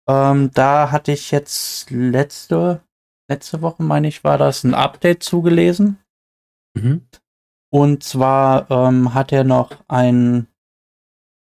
[0.08, 2.84] Ähm, da hatte ich jetzt letzte,
[3.28, 5.98] letzte Woche, meine ich, war das ein Update zugelesen.
[6.74, 7.04] Mhm.
[7.72, 10.46] Und zwar ähm, hat er noch einen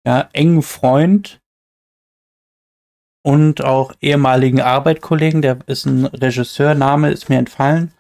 [0.07, 1.43] ja, engen Freund
[3.23, 7.93] und auch ehemaligen Arbeitkollegen, der ist ein Regisseur, Name ist mir entfallen.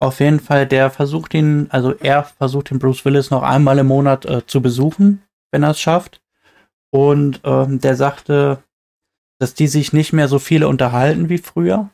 [0.00, 3.88] Auf jeden Fall, der versucht ihn, also er versucht den Bruce Willis noch einmal im
[3.88, 6.22] Monat äh, zu besuchen, wenn er es schafft.
[6.90, 8.62] Und ähm, der sagte,
[9.40, 11.90] dass die sich nicht mehr so viele unterhalten wie früher.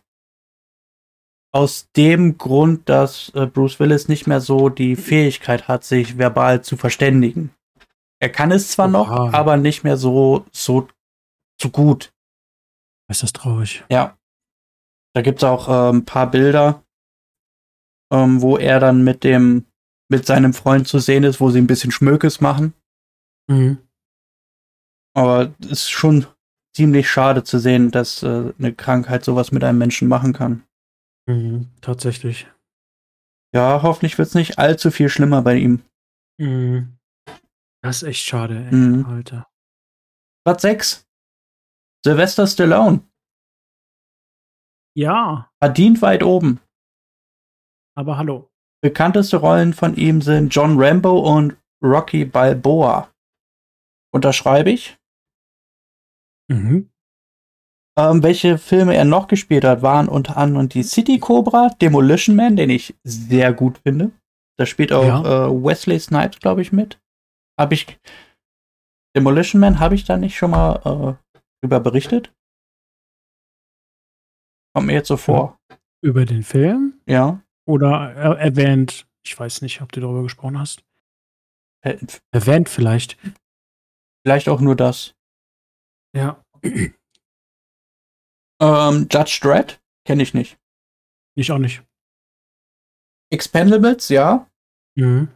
[1.52, 6.62] Aus dem Grund, dass äh, Bruce Willis nicht mehr so die Fähigkeit hat, sich verbal
[6.62, 7.55] zu verständigen.
[8.20, 8.92] Er kann es zwar Oha.
[8.92, 10.88] noch, aber nicht mehr so, so,
[11.61, 12.12] so gut.
[13.09, 13.84] Ist das traurig?
[13.90, 14.18] Ja.
[15.14, 16.84] Da gibt es auch äh, ein paar Bilder,
[18.14, 19.66] ähm, wo er dann mit dem,
[20.08, 22.72] mit seinem Freund zu sehen ist, wo sie ein bisschen Schmökes machen.
[23.50, 23.78] Mhm.
[25.16, 26.26] Aber es ist schon
[26.76, 30.64] ziemlich schade zu sehen, dass äh, eine Krankheit sowas mit einem Menschen machen kann.
[31.26, 32.46] Mhm, tatsächlich.
[33.54, 35.82] Ja, hoffentlich wird es nicht allzu viel schlimmer bei ihm.
[36.38, 36.98] Mhm.
[37.82, 39.06] Das ist echt schade, ey, mhm.
[39.06, 39.48] Alter.
[40.44, 41.06] Platz 6.
[42.04, 43.00] Sylvester Stallone.
[44.96, 45.50] Ja.
[45.62, 46.60] Verdient weit oben.
[47.97, 48.51] Aber hallo.
[48.82, 53.11] Bekannteste Rollen von ihm sind John Rambo und Rocky Balboa.
[54.12, 54.99] Unterschreibe ich.
[56.49, 56.90] Mhm.
[57.97, 62.57] Ähm, welche Filme er noch gespielt hat, waren unter anderem die City Cobra, Demolition Man,
[62.57, 64.11] den ich sehr gut finde.
[64.59, 65.47] Da spielt auch ja.
[65.47, 67.01] äh, Wesley Snipes, glaube ich, mit.
[67.59, 67.99] Habe ich
[69.16, 72.32] Demolition Man habe ich da nicht schon mal äh, drüber berichtet?
[74.74, 75.57] Kommt mir jetzt so vor.
[76.03, 77.01] Über den Film?
[77.07, 77.43] Ja.
[77.66, 80.84] Oder er erwähnt, ich weiß nicht, ob du darüber gesprochen hast.
[81.82, 81.98] Er
[82.32, 83.18] erwähnt vielleicht.
[84.24, 85.14] Vielleicht auch nur das.
[86.16, 86.42] Ja.
[88.62, 90.56] Ähm, Judge Dredd kenne ich nicht.
[91.36, 91.82] Ich auch nicht.
[93.30, 94.48] Expendables, ja.
[94.96, 95.28] Mhm.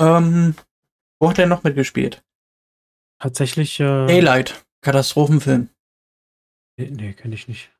[0.00, 0.56] Ähm,
[1.20, 2.24] wo hat er noch mitgespielt?
[3.20, 3.78] Tatsächlich.
[3.80, 5.68] Äh, Daylight, Katastrophenfilm.
[6.78, 7.70] Nee, nee kenne ich nicht.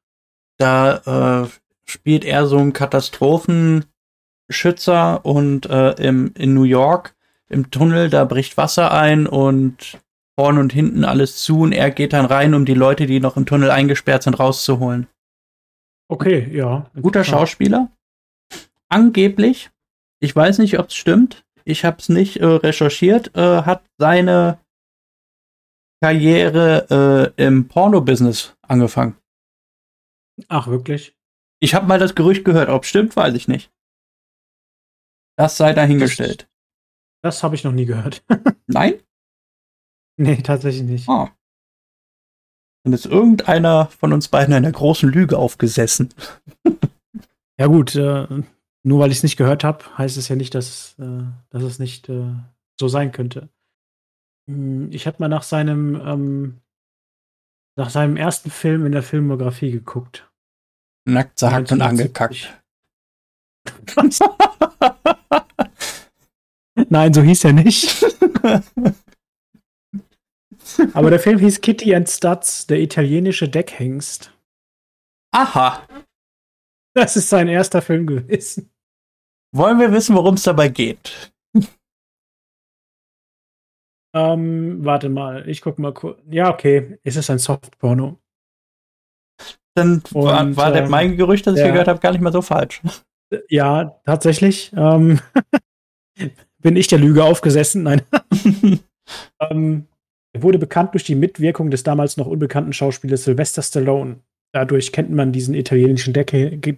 [0.58, 1.50] Da äh,
[1.90, 7.14] spielt er so einen Katastrophenschützer und äh, im, in New York
[7.48, 9.98] im Tunnel, da bricht Wasser ein und
[10.38, 13.36] vorne und hinten alles zu und er geht dann rein, um die Leute, die noch
[13.36, 15.08] im Tunnel eingesperrt sind, rauszuholen.
[16.08, 16.90] Okay, ja.
[17.00, 17.90] Guter Schauspieler.
[18.88, 19.70] Angeblich,
[20.20, 24.58] ich weiß nicht, ob es stimmt, ich habe es nicht äh, recherchiert, äh, hat seine
[26.00, 29.16] Karriere äh, im Porno-Business angefangen.
[30.48, 31.14] Ach, wirklich?
[31.62, 33.70] Ich habe mal das Gerücht gehört, ob es stimmt, weiß ich nicht.
[35.36, 36.48] Das sei dahingestellt.
[37.22, 38.24] Das habe ich noch nie gehört.
[38.66, 38.94] Nein?
[40.18, 41.08] nee, tatsächlich nicht.
[41.08, 41.28] Oh.
[42.84, 46.12] Dann ist irgendeiner von uns beiden einer großen Lüge aufgesessen.
[47.58, 48.26] Ja, gut, äh,
[48.86, 51.78] nur weil ich es nicht gehört habe, heißt es ja nicht, dass, äh, dass es
[51.78, 52.32] nicht äh,
[52.80, 53.50] so sein könnte.
[54.48, 56.60] Hm, Ich habe mal nach seinem, ähm,
[57.76, 60.29] nach seinem ersten Film in der Filmografie geguckt.
[61.06, 62.48] Nackt, zerhackt und 1970.
[62.50, 62.60] angekackt.
[66.88, 68.04] Nein, so hieß er nicht.
[70.94, 74.32] Aber der Film hieß Kitty and Studs, der italienische Deckhengst.
[75.32, 75.86] Aha.
[76.94, 78.70] Das ist sein erster Film gewesen.
[79.52, 81.32] Wollen wir wissen, worum es dabei geht?
[84.12, 86.20] Ähm, warte mal, ich guck mal kurz.
[86.28, 88.19] Ja, okay, es ist ein Softporno.
[89.80, 91.70] Dann war, Und, war der, ähm, mein Gerücht, das ich ja.
[91.70, 92.82] gehört habe, gar nicht mal so falsch.
[93.48, 94.72] Ja, tatsächlich.
[94.76, 95.20] Ähm,
[96.62, 97.84] bin ich der Lüge aufgesessen?
[97.84, 98.02] Nein.
[99.40, 99.86] ähm,
[100.32, 104.20] er wurde bekannt durch die Mitwirkung des damals noch unbekannten Schauspielers Sylvester Stallone.
[104.52, 106.30] Dadurch kennt man diesen italienischen Deck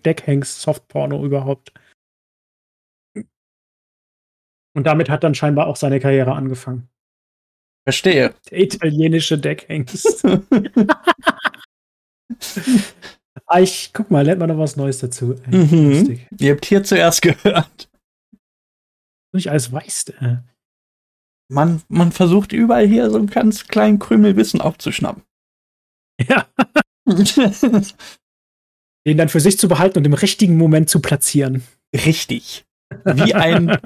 [0.04, 1.72] Deckhengst Softporno überhaupt.
[4.74, 6.88] Und damit hat dann scheinbar auch seine Karriere angefangen.
[7.84, 8.34] Verstehe.
[8.50, 10.24] Der italienische Deckhengst.
[13.46, 15.34] ah, ich guck mal, lernt man noch was Neues dazu.
[15.50, 16.20] Ey, Mhm.
[16.38, 17.88] Ihr habt hier zuerst gehört.
[19.32, 20.10] Nicht alles weißt.
[20.20, 20.36] Äh.
[21.48, 25.22] Man, man versucht überall hier so einen ganz kleinen Krümel Wissen aufzuschnappen.
[26.28, 26.46] Ja.
[29.06, 31.64] Den dann für sich zu behalten und im richtigen Moment zu platzieren.
[31.94, 32.64] Richtig.
[33.04, 33.68] Wie ein,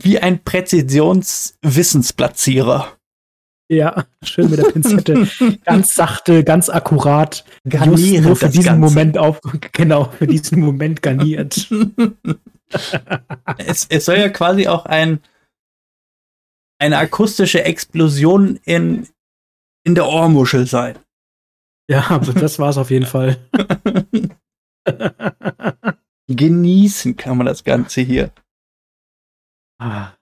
[0.00, 2.95] wie ein Präzisionswissensplatzierer.
[3.68, 5.28] Ja, schön mit der Pinzette.
[5.64, 7.44] ganz sachte, ganz akkurat.
[7.64, 8.80] Just Garnieren nur für diesen Ganze.
[8.80, 9.40] Moment auf,
[9.72, 11.68] genau, für diesen Moment garniert.
[13.58, 15.20] es, es soll ja quasi auch ein,
[16.78, 19.08] eine akustische Explosion in,
[19.84, 20.98] in der Ohrmuschel sein.
[21.90, 23.38] ja, aber das war's auf jeden Fall.
[26.28, 28.32] Genießen kann man das Ganze hier.
[29.78, 30.12] Ah,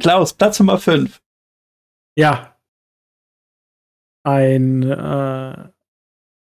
[0.00, 1.20] Klaus, Platz Nummer 5.
[2.18, 2.58] ja.
[4.26, 5.72] Ein, äh,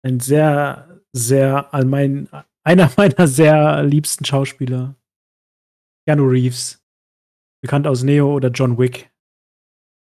[0.05, 2.29] ein sehr, sehr, allgemein,
[2.63, 4.95] einer meiner sehr liebsten Schauspieler.
[6.07, 6.85] Keanu Reeves.
[7.61, 9.11] Bekannt aus Neo oder John Wick.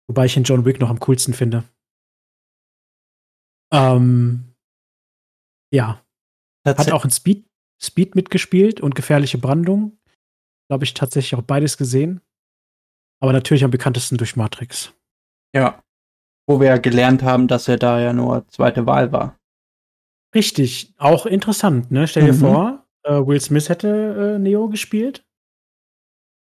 [0.08, 1.64] Wobei ich ihn John Wick noch am coolsten finde.
[3.72, 4.54] Ähm,
[5.72, 6.04] ja,
[6.66, 7.48] hat auch in Speed,
[7.80, 9.98] Speed mitgespielt und gefährliche Brandung.
[10.68, 12.20] Glaube ich tatsächlich auch beides gesehen.
[13.22, 14.94] Aber natürlich am bekanntesten durch Matrix.
[15.54, 15.82] Ja.
[16.46, 19.36] Wo wir ja gelernt haben, dass er da ja nur zweite Wahl war.
[20.34, 22.06] Richtig, auch interessant, ne?
[22.08, 22.38] Stell dir Mhm.
[22.38, 25.24] vor, äh, Will Smith hätte äh, Neo gespielt.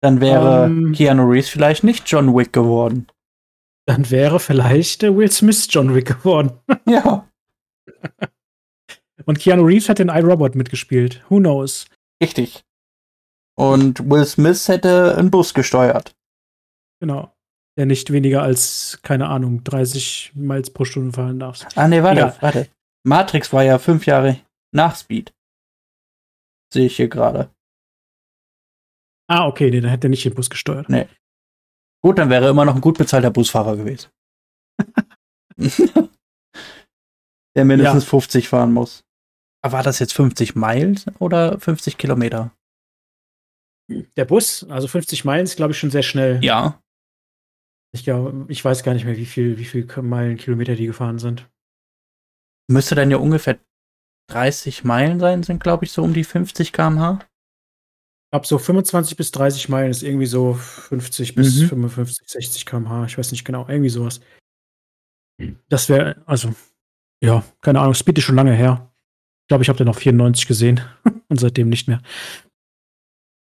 [0.02, 0.94] Dann wäre Ähm.
[0.94, 3.08] Keanu Reeves vielleicht nicht John Wick geworden.
[3.86, 6.60] Dann wäre vielleicht äh, Will Smith John Wick geworden.
[6.88, 7.26] Ja.
[9.26, 11.24] Und Keanu Reeves hätte in iRobot mitgespielt.
[11.30, 11.86] Who knows?
[12.24, 12.64] Richtig.
[13.56, 16.16] Und Will Smith hätte einen Bus gesteuert.
[17.02, 17.34] Genau.
[17.78, 21.66] Der nicht weniger als, keine Ahnung, 30 Miles pro Stunde fahren darf.
[21.76, 22.38] Ah, nee, warte, Egal.
[22.42, 22.70] warte.
[23.06, 24.40] Matrix war ja fünf Jahre
[24.74, 25.34] nach Speed.
[26.74, 27.50] Sehe ich hier gerade.
[29.28, 30.90] Ah, okay, nee, dann hätte er nicht den Bus gesteuert.
[32.02, 34.10] Gut, dann wäre er immer noch ein gut bezahlter Busfahrer gewesen.
[37.56, 39.04] Der mindestens 50 fahren muss.
[39.62, 42.56] Aber war das jetzt 50 Miles oder 50 Kilometer?
[44.16, 46.44] Der Bus, also 50 Meilen, ist, glaube ich, schon sehr schnell.
[46.44, 46.82] Ja.
[47.92, 51.20] Ich, glaube, ich weiß gar nicht mehr, wie viel, wie viel Meilen, Kilometer die gefahren
[51.20, 51.50] sind.
[52.70, 53.60] Müsste dann ja ungefähr
[54.30, 57.20] 30 Meilen sein, sind glaube ich so um die 50 km/h.
[58.32, 61.68] Glaube, so 25 bis 30 Meilen ist irgendwie so 50 bis Mhm.
[61.70, 63.06] 55, 60 km/h.
[63.06, 64.22] Ich weiß nicht genau, irgendwie sowas.
[65.70, 66.54] Das wäre, also,
[67.24, 68.94] ja, keine Ahnung, Speed ist schon lange her.
[69.44, 70.82] Ich glaube, ich habe den noch 94 gesehen
[71.28, 72.02] und seitdem nicht mehr.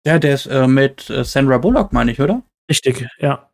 [0.06, 2.43] Ja, der ist äh, mit äh, Sandra Bullock, meine ich, oder?
[2.72, 3.47] Richtig, ja.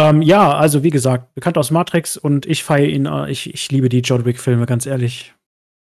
[0.00, 3.70] Ähm, ja, also wie gesagt, bekannt aus Matrix und ich feiere ihn, äh, ich, ich
[3.72, 5.34] liebe die John Wick-Filme, ganz ehrlich.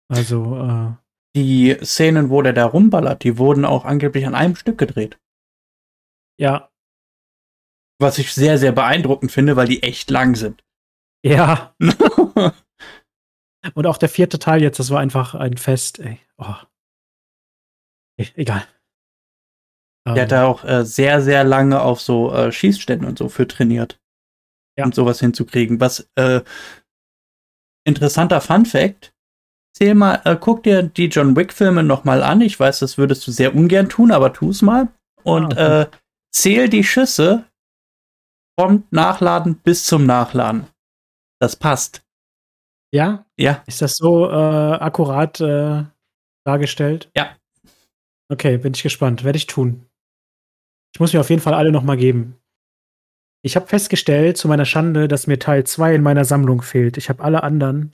[0.09, 0.93] Also, äh,
[1.37, 5.19] Die Szenen, wo der da rumballert, die wurden auch angeblich an einem Stück gedreht.
[6.41, 6.71] ja,
[8.01, 10.65] Was ich sehr, sehr beeindruckend finde, weil die echt lang sind.
[11.25, 11.75] ja.
[13.75, 16.21] Und auch der vierte Teil jetzt, das war einfach ein Fest, ey.
[16.39, 16.55] Oh.
[18.17, 18.65] E- Egal.
[20.15, 23.29] Der hat Ähm, da auch äh, sehr, sehr lange auf so äh, Schießständen und so
[23.29, 24.01] für trainiert.
[24.79, 24.85] Ja.
[24.85, 25.81] Um sowas hinzukriegen.
[25.81, 26.41] Was äh,
[27.85, 29.13] interessanter Fun Fact.
[29.77, 32.41] Zähl mal, äh, guck dir die John Wick-Filme nochmal an.
[32.41, 34.89] Ich weiß, das würdest du sehr ungern tun, aber tu es mal.
[35.23, 35.83] Und Ah, okay.
[35.83, 35.87] äh,
[36.33, 37.45] zähl die Schüsse
[38.59, 40.67] vom Nachladen bis zum Nachladen.
[41.41, 42.03] Das passt.
[42.93, 43.27] Ja?
[43.39, 43.63] Ja.
[43.67, 45.85] Ist das so äh, akkurat äh,
[46.45, 47.11] dargestellt?
[47.17, 47.37] Ja.
[48.31, 49.23] Okay, bin ich gespannt.
[49.25, 49.88] Werde ich tun.
[50.95, 52.37] Ich muss mir auf jeden Fall alle nochmal geben.
[53.43, 56.97] Ich habe festgestellt, zu meiner Schande, dass mir Teil 2 in meiner Sammlung fehlt.
[56.97, 57.93] Ich habe alle anderen,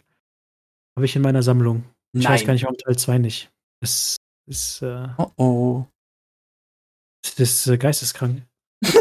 [0.97, 1.85] habe ich in meiner Sammlung.
[2.13, 2.33] Ich Nein.
[2.33, 3.53] weiß gar nicht, warum Teil 2 nicht.
[3.81, 4.17] Das
[4.47, 5.87] ist, äh, Oh oh.
[7.23, 8.43] das ist äh, geisteskrank.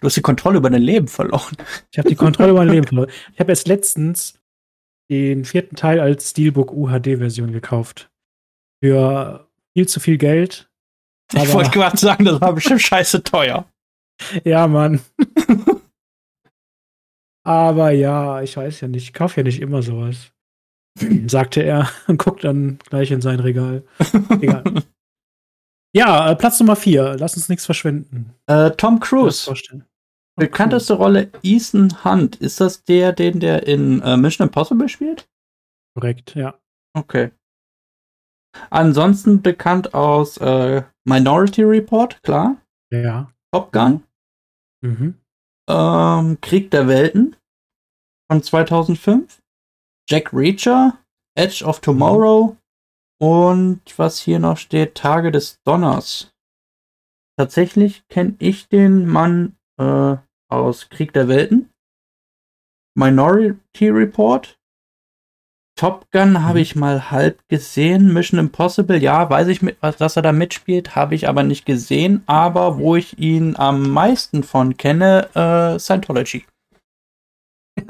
[0.00, 1.56] Du hast die Kontrolle über dein Leben verloren.
[1.90, 3.10] Ich habe die Kontrolle über mein Leben verloren.
[3.32, 4.38] Ich habe jetzt letztens
[5.10, 8.10] den vierten Teil als Steelbook UHD-Version gekauft.
[8.82, 10.67] Für viel zu viel Geld.
[11.32, 13.66] Ich Aber- wollte gerade sagen, das war bestimmt scheiße teuer.
[14.44, 15.00] Ja, Mann.
[17.44, 19.04] Aber ja, ich weiß ja nicht.
[19.04, 20.32] Ich kaufe ja nicht immer sowas.
[21.26, 23.84] Sagte er und guckt dann gleich in sein Regal.
[24.40, 24.64] Egal.
[25.94, 27.16] ja, äh, Platz Nummer vier.
[27.18, 28.34] Lass uns nichts verschwenden.
[28.46, 29.44] Äh, Tom Cruise.
[29.44, 29.84] vorstellen.
[30.36, 32.36] Bekannteste Rolle Ethan Hunt.
[32.36, 35.28] Ist das der, den der in äh, Mission Impossible spielt?
[35.94, 36.58] Korrekt, ja.
[36.96, 37.32] Okay.
[38.70, 42.60] Ansonsten bekannt aus äh, Minority Report, klar.
[42.92, 43.32] Ja.
[43.50, 44.04] Top Gun.
[44.82, 45.18] Mhm.
[45.68, 47.34] Ähm, Krieg der Welten
[48.30, 49.40] von 2005.
[50.08, 50.98] Jack Reacher.
[51.34, 52.56] Edge of Tomorrow.
[53.20, 56.34] Und was hier noch steht, Tage des Donners.
[57.38, 60.16] Tatsächlich kenne ich den Mann äh,
[60.50, 61.70] aus Krieg der Welten.
[62.94, 64.58] Minority Report.
[65.78, 66.62] Top Gun habe Mhm.
[66.62, 68.12] ich mal halb gesehen.
[68.12, 71.66] Mission Impossible, ja, weiß ich, mit, was, dass er da mitspielt, habe ich aber nicht
[71.66, 72.22] gesehen.
[72.26, 76.44] Aber wo ich ihn am meisten von kenne, äh, Scientology.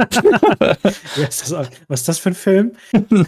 [0.60, 2.72] Ja, ist das, was ist das für ein Film?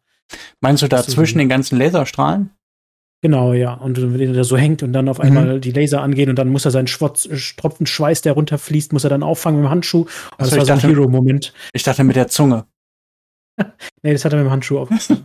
[0.60, 2.50] Meinst du da zwischen den ganzen Laserstrahlen?
[3.22, 3.74] Genau, ja.
[3.74, 5.24] Und wenn er da so hängt und dann auf Mhm.
[5.24, 8.94] einmal die Laser angehen und dann muss er seinen Schwotz, äh, Tropfen Schweiß, der runterfließt,
[8.94, 10.02] muss er dann auffangen mit dem Handschuh.
[10.02, 11.52] Und das war so ein dachte- Hero-Moment.
[11.74, 12.66] Ich dachte mit der Zunge.
[14.02, 15.22] Nee, das hat er mit dem Handschuh aufgefangen.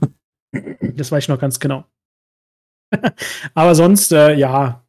[0.97, 1.85] das weiß ich noch ganz genau.
[3.53, 4.84] Aber sonst, äh, ja.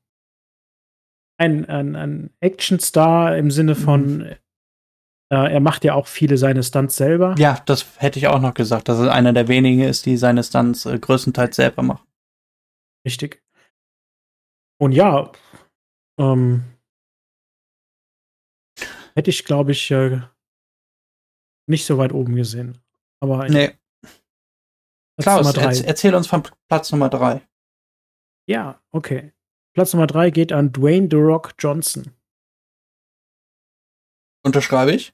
[1.38, 4.36] Ein, ein, ein Actionstar im Sinne von, äh,
[5.28, 7.34] er macht ja auch viele seine Stunts selber.
[7.38, 10.42] Ja, das hätte ich auch noch gesagt, dass er einer der wenigen ist, die seine
[10.42, 12.06] Stunts äh, größtenteils selber machen.
[13.06, 13.42] Richtig.
[14.80, 15.30] Und ja,
[16.18, 16.64] ähm,
[19.14, 20.20] hätte ich, glaube ich, äh,
[21.68, 22.78] nicht so weit oben gesehen.
[23.20, 23.76] Aber Nee,
[25.18, 27.40] Platz Klaus, erzähl uns von Platz Nummer drei.
[28.48, 29.32] Ja, okay.
[29.76, 32.10] Platz Nummer drei geht an Dwayne The Rock Johnson.
[34.42, 35.12] Unterschreibe ich?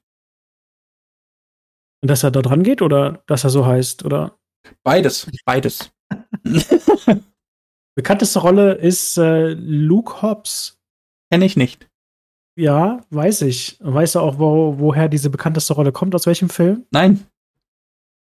[2.01, 4.05] Und dass er da dran geht oder dass er so heißt?
[4.05, 4.39] Oder
[4.81, 5.29] Beides.
[5.43, 5.91] Beides.
[7.95, 10.79] bekannteste Rolle ist äh, Luke Hobbs.
[11.29, 11.89] Kenne ich nicht.
[12.55, 13.77] Ja, weiß ich.
[13.81, 16.15] Weißt du auch, wo, woher diese bekannteste Rolle kommt?
[16.15, 16.85] Aus welchem Film?
[16.89, 17.27] Nein.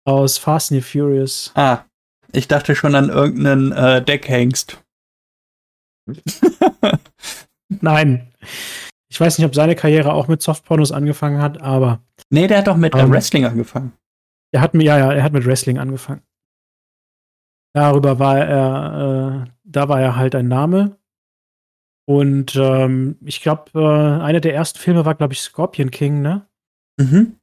[0.04, 1.50] Aus Fast and the Furious.
[1.54, 1.86] Ah,
[2.32, 4.82] ich dachte schon an irgendeinen äh, Deckhengst.
[7.80, 8.32] Nein.
[9.08, 12.66] Ich weiß nicht, ob seine Karriere auch mit Softpornos angefangen hat, aber nee, der hat
[12.66, 13.10] doch mit äh, Ähm.
[13.12, 13.92] Wrestling angefangen.
[14.52, 16.22] er hat, ja, ja, er hat mit Wrestling angefangen.
[17.74, 20.98] Darüber war er, äh, da war er halt ein Name.
[22.08, 26.46] Und ähm, ich glaube, äh, einer der ersten Filme war, glaube ich, Scorpion King, ne?
[27.00, 27.36] Mhm.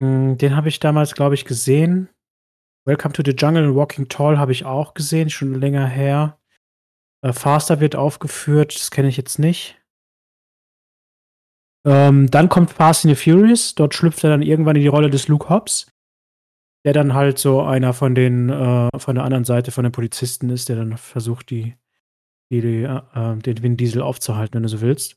[0.00, 2.08] Mm, Den habe ich damals, glaube ich, gesehen.
[2.86, 6.38] Welcome to the Jungle Walking Tall habe ich auch gesehen, schon länger her.
[7.24, 9.80] Äh, Faster wird aufgeführt, das kenne ich jetzt nicht.
[11.86, 15.10] Ähm, dann kommt Fast and the Furious, dort schlüpft er dann irgendwann in die Rolle
[15.10, 15.90] des Luke Hobbs,
[16.84, 20.50] der dann halt so einer von den, äh, von der anderen Seite von den Polizisten
[20.50, 21.76] ist, der dann versucht, die,
[22.50, 25.16] die, die äh, den Vin Diesel aufzuhalten, wenn du so willst.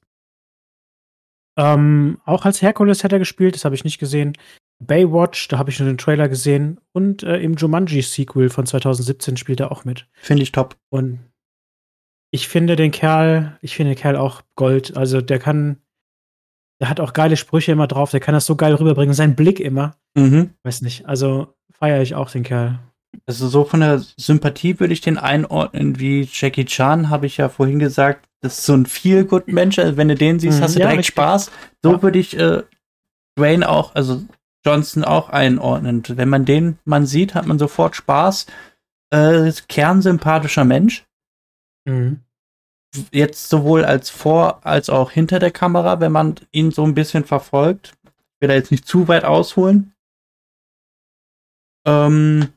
[1.58, 4.34] Ähm, auch als Hercules hat er gespielt, das habe ich nicht gesehen.
[4.80, 6.80] Baywatch, da habe ich nur den Trailer gesehen.
[6.92, 10.08] Und äh, im Jumanji-Sequel von 2017 spielt er auch mit.
[10.14, 10.78] Finde ich top.
[10.90, 11.20] Und
[12.32, 14.98] ich finde den Kerl, ich finde den Kerl auch Gold.
[14.98, 15.78] Also der kann,
[16.82, 19.14] der hat auch geile Sprüche immer drauf, der kann das so geil rüberbringen.
[19.14, 19.96] Sein Blick immer.
[20.16, 20.52] Mhm.
[20.64, 21.06] Weiß nicht.
[21.08, 22.80] Also feiere ich auch den Kerl.
[23.26, 27.50] Also so von der Sympathie würde ich den einordnen wie Jackie Chan, habe ich ja
[27.50, 28.28] vorhin gesagt.
[28.42, 29.80] Das ist so ein Feel-Good-Mensch.
[29.80, 31.06] Also wenn du den siehst, Mhm, hast du ja, direkt.
[31.08, 31.52] Spaß.
[31.82, 32.02] So Ja.
[32.04, 32.62] würde ich äh,
[33.40, 34.22] Dwayne auch, also
[34.66, 36.04] Johnson auch einordnen.
[36.08, 38.46] Wenn man den Mann sieht, hat man sofort Spaß.
[39.12, 41.06] Äh, kernsympathischer Mensch.
[41.88, 42.22] Mhm.
[43.12, 47.26] Jetzt sowohl als vor als auch hinter der Kamera, wenn man ihn so ein bisschen
[47.26, 47.94] verfolgt.
[48.06, 49.94] Ich will da jetzt nicht zu weit ausholen.
[51.86, 52.50] Ähm,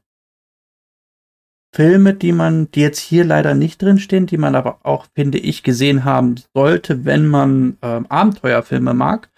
[1.74, 5.62] Filme, die man, die jetzt hier leider nicht drinstehen, die man aber auch, finde ich,
[5.62, 9.30] gesehen haben sollte, wenn man ähm, Abenteuerfilme mag,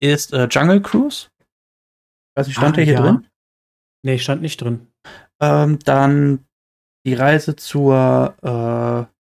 [0.00, 1.28] ist äh, Jungle Cruise.
[2.36, 3.02] Weiß nicht, stand Ah, der hier ja.
[3.02, 3.26] drin?
[4.04, 4.88] Nee, stand nicht drin.
[5.40, 6.44] Ähm, dann
[7.06, 9.15] die Reise zur, äh,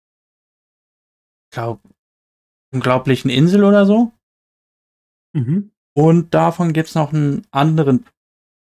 [1.52, 1.80] glaub,
[2.72, 4.12] unglaublichen Insel oder so.
[5.34, 5.70] Mhm.
[5.94, 8.06] Und davon gibt's noch einen anderen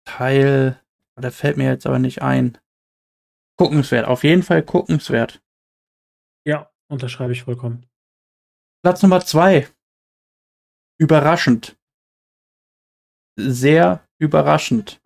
[0.07, 0.81] Teil,
[1.19, 2.59] der fällt mir jetzt aber nicht ein.
[3.59, 5.43] Guckenswert, auf jeden Fall guckenswert.
[6.47, 7.87] Ja, unterschreibe ich vollkommen.
[8.83, 9.69] Platz Nummer zwei.
[10.99, 11.77] Überraschend.
[13.39, 15.03] Sehr überraschend.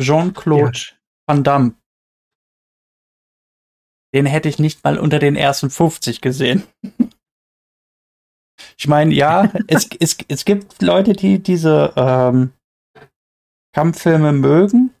[0.00, 0.96] Jean-Claude Ja,
[1.26, 1.74] Van Damme.
[4.14, 6.62] Den hätte ich nicht mal unter den ersten 50 gesehen.
[8.78, 12.52] Ich meine, ja, es, es, es gibt Leute, die diese ähm,
[13.74, 14.94] Kampffilme mögen,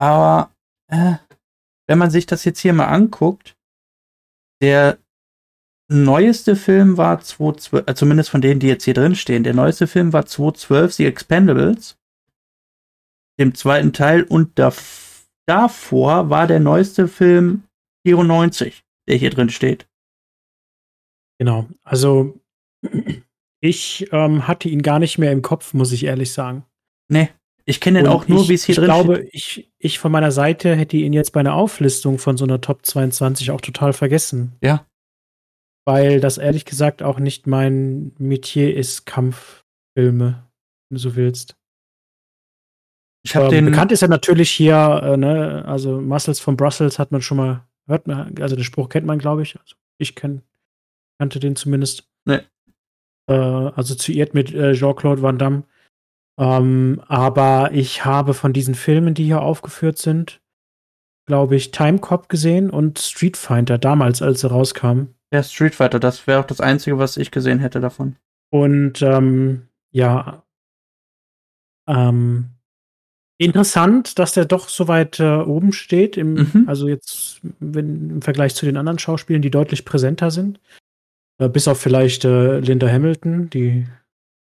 [0.00, 0.50] aber
[0.90, 1.16] äh,
[1.86, 3.56] wenn man sich das jetzt hier mal anguckt,
[4.62, 4.98] der
[5.90, 9.86] neueste Film war 2012, äh, zumindest von denen, die jetzt hier drin stehen, der neueste
[9.86, 11.98] Film war 2012, The Expendables,
[13.38, 17.64] dem zweiten Teil, und dav davor war der neueste Film
[18.06, 19.88] 94, der hier drin steht.
[21.38, 21.68] Genau.
[21.82, 22.40] Also
[23.60, 26.64] ich ähm, hatte ihn gar nicht mehr im Kopf, muss ich ehrlich sagen.
[27.08, 27.30] Nee,
[27.66, 29.30] ich kenne den Und auch nur, wie es hier drin glaube, steht.
[29.32, 32.84] ich, ich von meiner Seite hätte ihn jetzt bei einer Auflistung von so einer Top
[32.84, 34.52] 22 auch total vergessen.
[34.62, 34.86] Ja.
[35.86, 39.64] Weil das ehrlich gesagt auch nicht mein Metier ist, Kampffilme,
[39.96, 41.56] wenn du so willst.
[43.26, 43.64] Ich habe Ähm, den.
[43.66, 47.66] bekannt ist er natürlich hier, äh, ne, also Muscles von Brussels hat man schon mal,
[47.86, 49.58] hört man, also den Spruch kennt man, glaube ich.
[49.58, 50.42] Also ich kenn,
[51.18, 52.08] kannte den zumindest.
[52.24, 52.40] Nee.
[53.28, 55.64] Äh, assoziiert mit äh, Jean-Claude Van Damme.
[56.38, 60.42] Ähm, aber ich habe von diesen Filmen, die hier aufgeführt sind,
[61.26, 65.14] glaube ich, Time Cop gesehen und Street Fighter damals, als sie rauskamen.
[65.32, 68.16] Der Street Fighter, das wäre auch das Einzige, was ich gesehen hätte davon.
[68.50, 70.44] Und ähm, ja,
[71.88, 72.53] ähm,
[73.38, 76.16] interessant, dass der doch so weit äh, oben steht.
[76.16, 76.64] Im, Mhm.
[76.66, 80.60] Also jetzt wenn, im Vergleich zu den anderen Schauspielern, die deutlich präsenter sind.
[81.40, 83.86] Äh, bis auf vielleicht äh, Linda Hamilton, die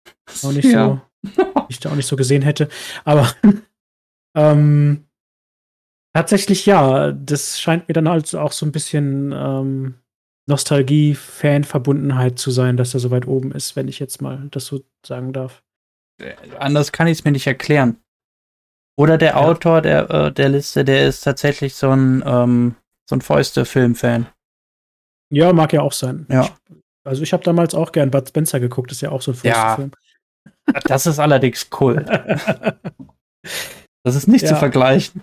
[0.44, 1.02] auch nicht Ja.
[1.24, 2.68] so, ich da auch nicht so gesehen hätte.
[3.04, 3.32] Aber
[4.36, 5.04] ähm,
[6.14, 9.94] tatsächlich ja, das scheint mir dann halt auch so ein bisschen ähm,
[10.46, 14.66] Nostalgie, Fanverbundenheit zu sein, dass er so weit oben ist, wenn ich jetzt mal das
[14.66, 15.62] so sagen darf.
[16.22, 17.96] Äh, Anders kann ich es mir nicht erklären.
[18.98, 19.36] Oder der ja.
[19.36, 22.74] Autor der, äh, der Liste, der ist tatsächlich so ein, ähm,
[23.08, 24.26] so ein Fäuste-Film-Fan.
[25.32, 26.26] Ja, mag ja auch sein.
[26.28, 26.42] Ja.
[26.42, 26.52] Ich,
[27.04, 29.92] also ich habe damals auch gern Bud Spencer geguckt, ist ja auch so ein Fäuste-Film.
[29.92, 29.98] Ja.
[30.84, 32.04] Das ist allerdings cool.
[34.04, 34.48] das ist nicht ja.
[34.48, 35.22] zu vergleichen.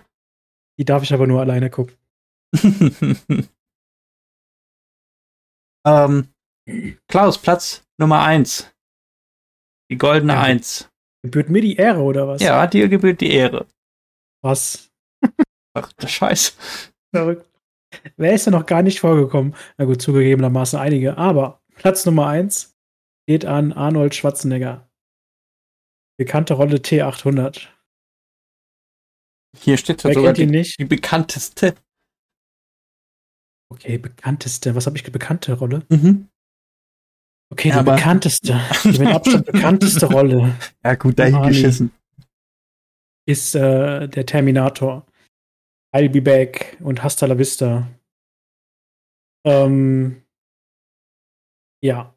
[0.79, 1.95] Die darf ich aber nur alleine gucken.
[5.85, 6.33] ähm,
[7.07, 8.73] Klaus, Platz Nummer 1.
[9.91, 10.89] Die goldene 1.
[11.25, 12.39] Gebührt mir die Ehre oder was?
[12.39, 13.65] Ja, dir gebührt die Ehre.
[14.43, 14.91] Was?
[15.73, 16.55] Ach, der Scheiß.
[17.11, 17.49] Verrückt.
[18.15, 19.55] Wer ist denn noch gar nicht vorgekommen?
[19.77, 21.17] Na gut, zugegebenermaßen einige.
[21.17, 22.77] Aber Platz Nummer eins
[23.27, 24.87] geht an Arnold Schwarzenegger.
[26.19, 27.69] Bekannte Rolle T800.
[29.57, 30.77] Hier steht ja sogar die, nicht?
[30.79, 31.73] die bekannteste.
[33.71, 34.75] Okay, bekannteste.
[34.75, 35.03] Was habe ich?
[35.11, 35.87] Bekannte Rolle?
[35.89, 36.29] Mhm.
[37.51, 38.59] Okay, Ja, die aber- bekannteste.
[38.83, 41.91] Die mit Abstand bekannteste Rolle Ja, gut, dahin geschissen.
[43.27, 45.05] ist äh, der Terminator.
[45.95, 47.87] I'll Be Back und Hasta la Vista.
[49.45, 50.23] Ähm,
[51.83, 52.13] ja.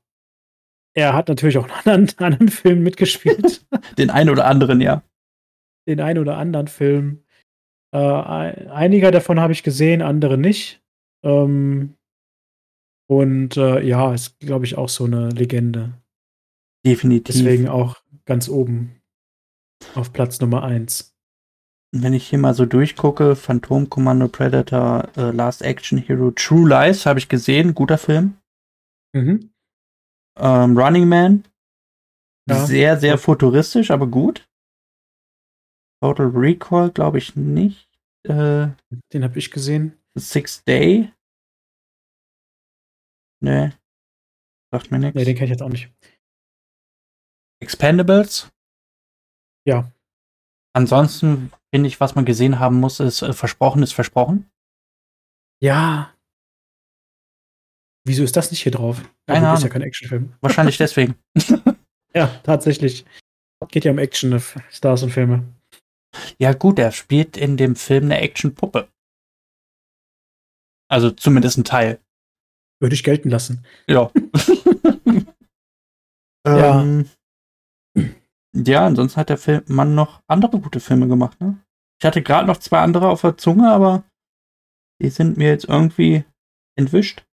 [0.96, 3.64] Er hat natürlich auch in anderen, anderen Filmen mitgespielt.
[3.98, 5.02] Den einen oder anderen, ja.
[5.86, 7.24] Den einen oder anderen Film.
[7.94, 10.82] Äh, einiger davon habe ich gesehen, andere nicht.
[11.24, 11.94] Ähm,
[13.10, 15.94] und äh, ja, ist, glaube ich, auch so eine Legende.
[16.86, 17.34] Definitiv.
[17.34, 19.00] Deswegen auch ganz oben
[19.94, 21.14] auf Platz Nummer 1.
[21.92, 27.06] Wenn ich hier mal so durchgucke, Phantom Commando Predator, äh, Last Action Hero, True Lies
[27.06, 28.36] habe ich gesehen, guter Film.
[29.14, 29.50] Mhm.
[30.38, 31.44] Ähm, Running Man,
[32.48, 32.66] Ja.
[32.66, 34.46] sehr, sehr futuristisch, aber gut.
[36.02, 37.88] Total Recall glaube ich nicht.
[38.24, 38.68] Äh,
[39.12, 39.98] Den habe ich gesehen.
[40.16, 41.10] Six Day.
[43.40, 43.70] Nee.
[44.72, 45.14] Sagt mir nichts.
[45.16, 45.90] Nee, den kenne ich jetzt auch nicht.
[47.60, 48.50] Expendables.
[49.66, 49.90] Ja.
[50.74, 54.50] Ansonsten finde ich, was man gesehen haben muss, ist äh, Versprochen ist Versprochen.
[55.62, 56.14] Ja.
[58.06, 59.02] Wieso ist das nicht hier drauf?
[59.26, 59.70] Keine Ja, gut, Ist ja Ahnung.
[59.70, 60.34] kein Actionfilm.
[60.40, 61.16] Wahrscheinlich deswegen.
[62.14, 63.04] Ja, tatsächlich.
[63.70, 65.44] Geht ja um Action, ne, Stars und Filme.
[66.38, 68.88] Ja, gut, er spielt in dem Film eine Actionpuppe.
[70.90, 72.00] Also zumindest ein Teil.
[72.80, 73.64] Würde ich gelten lassen.
[73.88, 74.10] Ja.
[76.46, 76.80] Ja.
[76.80, 77.10] ähm,
[78.54, 81.62] ja, ansonsten hat der Film Mann noch andere gute Filme gemacht, ne?
[82.00, 84.04] Ich hatte gerade noch zwei andere auf der Zunge, aber
[85.02, 86.24] die sind mir jetzt irgendwie
[86.78, 87.26] entwischt.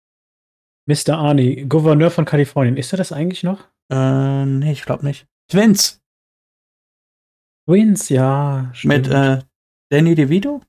[0.87, 1.17] Mr.
[1.17, 2.75] Arnie, Gouverneur von Kalifornien.
[2.77, 3.67] Ist er das eigentlich noch?
[3.91, 5.27] Äh, nee, ich glaube nicht.
[5.51, 6.01] Twins
[7.67, 8.71] Twins, ja.
[8.83, 9.07] mit stimmt.
[9.07, 9.43] äh,
[9.91, 10.61] Danny DeVito?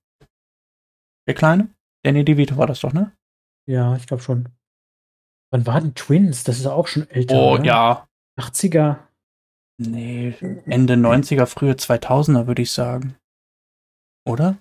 [1.27, 1.75] Der Kleine?
[2.05, 3.17] Danny DeVito war das doch, ne?
[3.67, 4.49] ja, ich glaube schon.
[5.53, 6.45] Wann waren Twins?
[6.45, 7.37] Das ist auch schon älter.
[7.37, 7.65] Oh, oder?
[7.65, 8.09] ja.
[8.41, 8.99] 80er.
[9.81, 10.35] Nee,
[10.67, 13.17] Ende 90er, frühe 2000er, würde ich sagen.
[14.27, 14.59] Oder?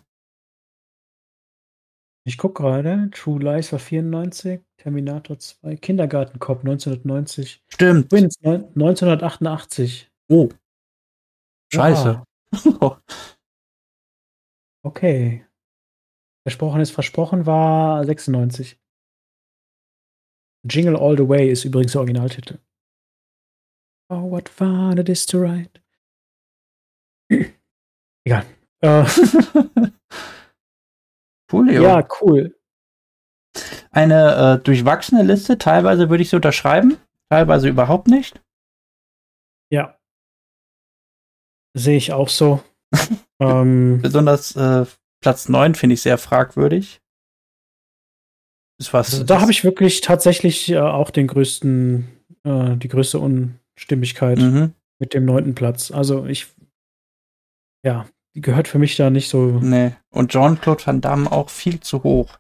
[2.25, 3.09] Ich gucke gerade.
[3.11, 4.61] True Lies war 94.
[4.77, 5.75] Terminator 2.
[5.77, 7.61] Kindergarten Cop 1990.
[7.67, 8.09] Stimmt.
[8.09, 10.09] Twins neun- 1988.
[10.29, 10.49] Oh.
[11.73, 12.23] Scheiße.
[12.79, 13.01] Ah,
[14.85, 15.45] okay.
[16.47, 18.77] Versprochen ist versprochen war 96.
[20.63, 22.59] Jingle All the Way ist übrigens der Originaltitel.
[24.09, 25.81] Oh, what fun it is to ride.
[28.25, 28.45] Egal.
[28.81, 29.05] Äh,
[31.49, 31.83] Coolio.
[31.83, 32.57] ja, cool.
[33.91, 36.97] Eine äh, durchwachsene Liste, teilweise würde ich sie unterschreiben,
[37.29, 38.41] teilweise überhaupt nicht.
[39.71, 39.97] Ja.
[41.75, 42.63] Sehe ich auch so.
[43.39, 44.85] ähm, Besonders äh,
[45.21, 47.02] Platz 9 finde ich sehr fragwürdig.
[48.79, 49.13] Ist was.
[49.13, 52.07] also da habe ich wirklich tatsächlich äh, auch den größten,
[52.43, 54.73] äh, die größte Unstimmigkeit Mhm.
[54.99, 55.91] mit dem neunten Platz.
[55.91, 56.47] Also ich,
[57.85, 59.59] ja, die gehört für mich da nicht so.
[59.61, 59.91] Nee.
[60.09, 62.39] Und Jean-Claude Van Damme auch viel zu hoch.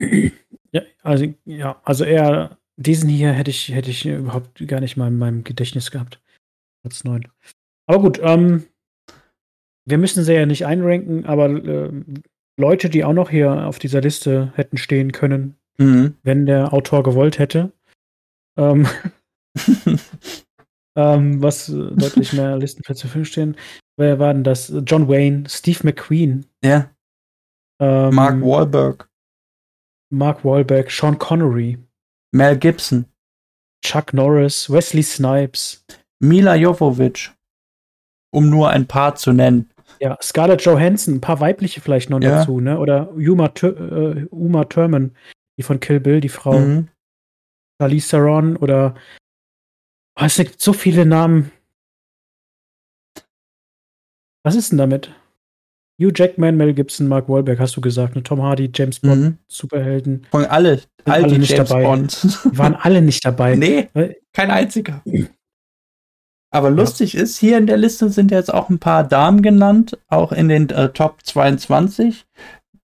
[0.72, 5.06] Ja, also, ja, also eher diesen hier hätte ich, hätte ich überhaupt gar nicht mal
[5.08, 6.20] in meinem Gedächtnis gehabt.
[6.82, 7.26] Platz 9.
[7.88, 8.66] Aber gut, ähm,
[9.86, 12.22] wir müssen sie ja nicht einranken, aber ähm,
[12.58, 16.16] Leute, die auch noch hier auf dieser Liste hätten stehen können, Mhm.
[16.22, 17.72] wenn der Autor gewollt hätte.
[18.58, 18.86] Ähm,
[20.96, 23.56] ähm, was äh, deutlich mehr Listenplätze für stehen.
[23.98, 24.72] Wer war denn das?
[24.86, 26.90] John Wayne, Steve McQueen, ja.
[27.80, 29.08] ähm, Mark Wahlberg,
[30.10, 31.78] Mark Wahlberg, Sean Connery,
[32.32, 33.06] Mel Gibson,
[33.84, 35.84] Chuck Norris, Wesley Snipes,
[36.20, 37.30] Mila Jovovich,
[38.34, 39.70] um nur ein paar zu nennen.
[40.00, 42.38] Ja, Scarlett Johansson, ein paar weibliche vielleicht noch Ja.
[42.40, 42.78] dazu, ne?
[42.78, 45.14] Oder Uma, äh, Uma Thurman,
[45.58, 46.88] die von Kill Bill, die Frau, Mhm.
[47.80, 48.94] Charlize Theron oder
[50.18, 51.50] oh, es gibt so viele Namen.
[54.44, 55.12] Was ist denn damit?
[56.00, 58.22] Hugh Jackman, Mel Gibson, Mark Wahlberg, hast du gesagt, ne?
[58.22, 59.38] Tom Hardy, James Bond, Mhm.
[59.48, 60.26] Superhelden.
[60.30, 61.84] Von alle, all alle die nicht James dabei.
[61.84, 62.22] Bond.
[62.44, 63.56] Die waren alle nicht dabei.
[63.56, 65.02] nee, Weil- kein einziger.
[66.56, 70.32] Aber lustig ist, hier in der Liste sind jetzt auch ein paar Damen genannt, auch
[70.32, 72.24] in den äh, Top 22.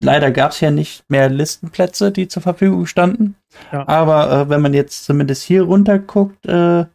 [0.03, 3.35] Leider gab es ja nicht mehr Listenplätze, die zur Verfügung standen.
[3.71, 3.87] Ja.
[3.87, 6.85] Aber äh, wenn man jetzt zumindest hier runter guckt, äh,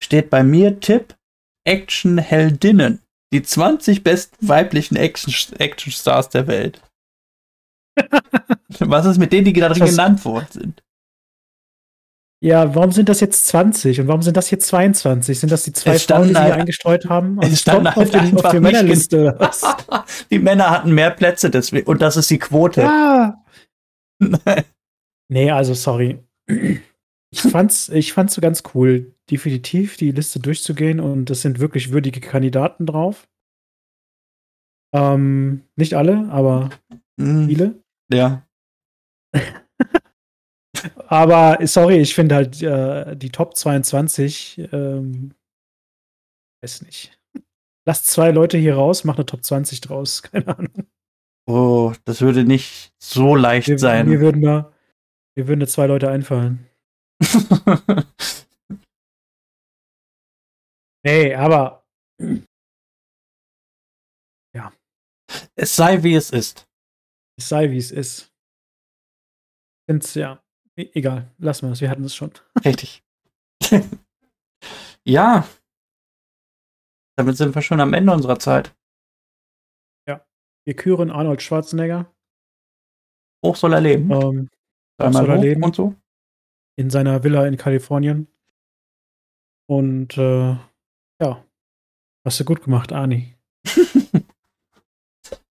[0.00, 1.16] steht bei mir Tipp
[1.64, 3.00] Action-Heldinnen.
[3.32, 6.80] Die 20 besten weiblichen Action- Action-Stars der Welt.
[8.78, 10.82] Was ist mit denen, die Das- genannt worden sind?
[12.46, 15.40] Ja, warum sind das jetzt 20 und warum sind das jetzt 22?
[15.40, 17.38] Sind das die zwei Es Frauen, die sie halt- eingestreut haben?
[17.40, 19.20] es Also standen Stopp auf, halt den, auf die Männerliste.
[19.22, 19.62] oder was?
[20.30, 21.88] die Männer hatten mehr Plätze deswegen.
[21.88, 22.82] Und das ist die Quote.
[22.82, 23.42] Ja.
[25.28, 26.20] Nee, also sorry.
[26.48, 31.90] Ich fand's, ich fand's so ganz cool, definitiv die Liste durchzugehen und es sind wirklich
[31.90, 33.26] würdige Kandidaten drauf.
[34.94, 36.70] Ähm, nicht alle, aber
[37.20, 37.82] Hm, Viele.
[38.12, 38.46] ja.
[41.08, 45.34] Aber sorry, ich finde halt äh, die Top 22, ähm,
[46.62, 47.18] weiß nicht.
[47.86, 50.22] Lass zwei Leute hier raus, mach eine Top 20 draus.
[50.22, 50.86] Keine Ahnung.
[51.48, 54.08] Oh, das würde nicht so leicht Mir, sein.
[54.08, 54.72] mir würden da,
[55.36, 56.66] mir würden da zwei Leute einfallen.
[61.06, 61.86] Nee, aber
[65.54, 66.66] es sei wie es ist.
[67.38, 68.32] es sei wie es ist.
[69.88, 70.42] Find's, ja.
[70.78, 72.32] E egal, lassen wir es, wir hatten es schon.
[72.64, 73.02] Richtig.
[75.04, 75.48] ja.
[77.16, 78.76] Damit sind wir schon am Ende unserer Zeit.
[80.66, 82.12] Wir küren Arnold Schwarzenegger
[83.44, 84.10] Hoch soll er leben.
[84.10, 84.50] ähm,
[84.98, 85.62] Dreimal soll er leben.
[85.62, 85.94] und so.
[86.76, 88.26] in seiner Villa in Kalifornien.
[89.68, 90.56] Und äh,
[91.20, 91.44] ja,
[92.24, 93.36] hast du gut gemacht, Ani.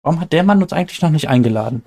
[0.02, 1.84] Warum hat der Mann uns eigentlich noch nicht eingeladen?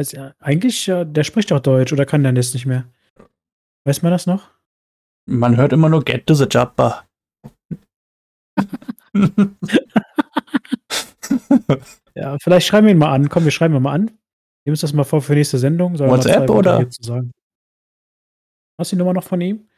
[0.00, 2.90] Weiß eigentlich, der spricht doch Deutsch oder kann der das nicht mehr?
[3.84, 4.50] Weiß man das noch?
[5.26, 7.04] Man hört immer nur Get to the Jabba.
[12.16, 13.28] Ja, vielleicht schreiben wir ihn mal an.
[13.28, 14.06] Komm, wir schreiben ihn mal an.
[14.64, 15.96] Nehmen uns das mal vor für nächste Sendung.
[15.96, 16.78] Soll WhatsApp oder?
[16.84, 17.30] Hast du
[18.90, 19.68] die Nummer noch von ihm?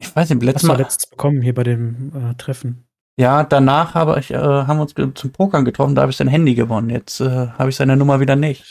[0.00, 0.78] ich weiß nicht, letztes Hast du Mal.
[0.78, 2.86] letztens bekommen hier bei dem äh, Treffen.
[3.20, 6.26] Ja, danach habe ich, äh, haben wir uns zum Pokern getroffen, da habe ich sein
[6.26, 6.88] Handy gewonnen.
[6.88, 8.64] Jetzt äh, habe ich seine Nummer wieder nicht.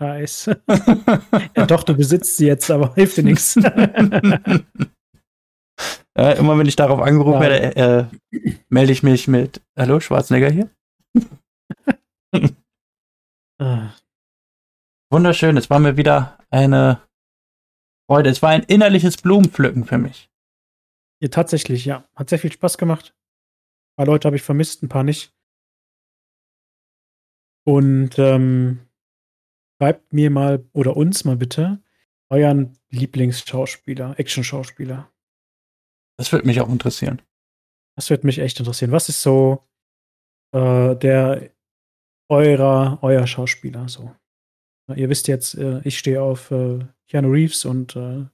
[0.00, 0.60] Scheiße.
[1.56, 3.56] ja, doch, du besitzt sie jetzt, aber hilft dir nichts.
[6.16, 7.48] Ja, immer wenn ich darauf angerufen Ja.
[7.50, 10.70] werde, äh, melde ich mich mit Hallo, Schwarzenegger hier.
[15.10, 17.00] Wunderschön, es war mir wieder eine
[18.08, 18.30] Freude.
[18.30, 20.30] Es war ein innerliches Blumenpflücken für mich.
[21.20, 22.04] ja, tatsächlich, ja.
[22.14, 23.12] Hat sehr viel Spaß gemacht.
[23.94, 25.32] Ein paar Leute habe ich vermisst, ein paar nicht.
[27.64, 28.80] Und ähm,
[29.80, 31.80] schreibt mir mal oder uns mal bitte
[32.28, 35.12] euren Lieblingsschauspieler, Action-Schauspieler.
[36.18, 37.22] Das würde mich auch interessieren.
[37.96, 38.90] Das würde mich echt interessieren.
[38.90, 39.62] Was ist so
[40.52, 41.50] äh, der
[42.28, 44.14] eurer, euer Schauspieler so?
[44.94, 48.26] Ihr wisst jetzt, äh, ich stehe auf äh, Keanu Reeves und äh,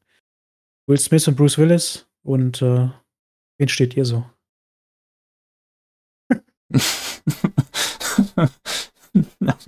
[0.86, 2.08] Will Smith und Bruce Willis.
[2.22, 2.88] Und äh,
[3.58, 4.24] wen steht ihr so?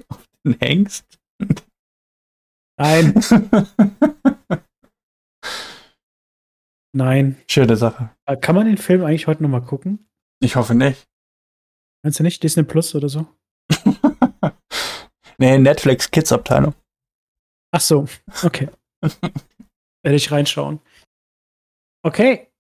[0.09, 1.19] Auf den Hengst?
[2.79, 3.15] Nein,
[6.95, 7.43] nein.
[7.49, 8.11] Schöne Sache.
[8.27, 10.09] Äh, Kann man den Film eigentlich heute noch mal gucken?
[10.41, 11.07] Ich hoffe nicht.
[12.05, 12.43] Meinst du nicht?
[12.43, 13.27] Disney Plus oder so?
[15.39, 16.75] nee, Netflix Kids Abteilung.
[17.73, 18.07] Ach so,
[18.43, 18.69] okay.
[20.03, 20.81] Werde ich reinschauen.
[22.05, 22.51] Okay.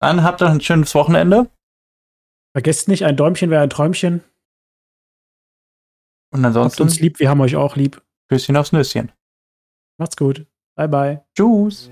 [0.00, 1.50] Dann habt ihr ein schönes Wochenende
[2.54, 4.22] Vergesst nicht, ein Däumchen wäre ein Träumchen.
[6.30, 8.00] und Habt ansonsten uns lieb, wir haben euch auch lieb.
[8.28, 9.12] Küsschen aufs Nüsschen.
[9.98, 10.46] Macht's gut.
[10.76, 11.24] Bye, bye.
[11.36, 11.90] Tschüss.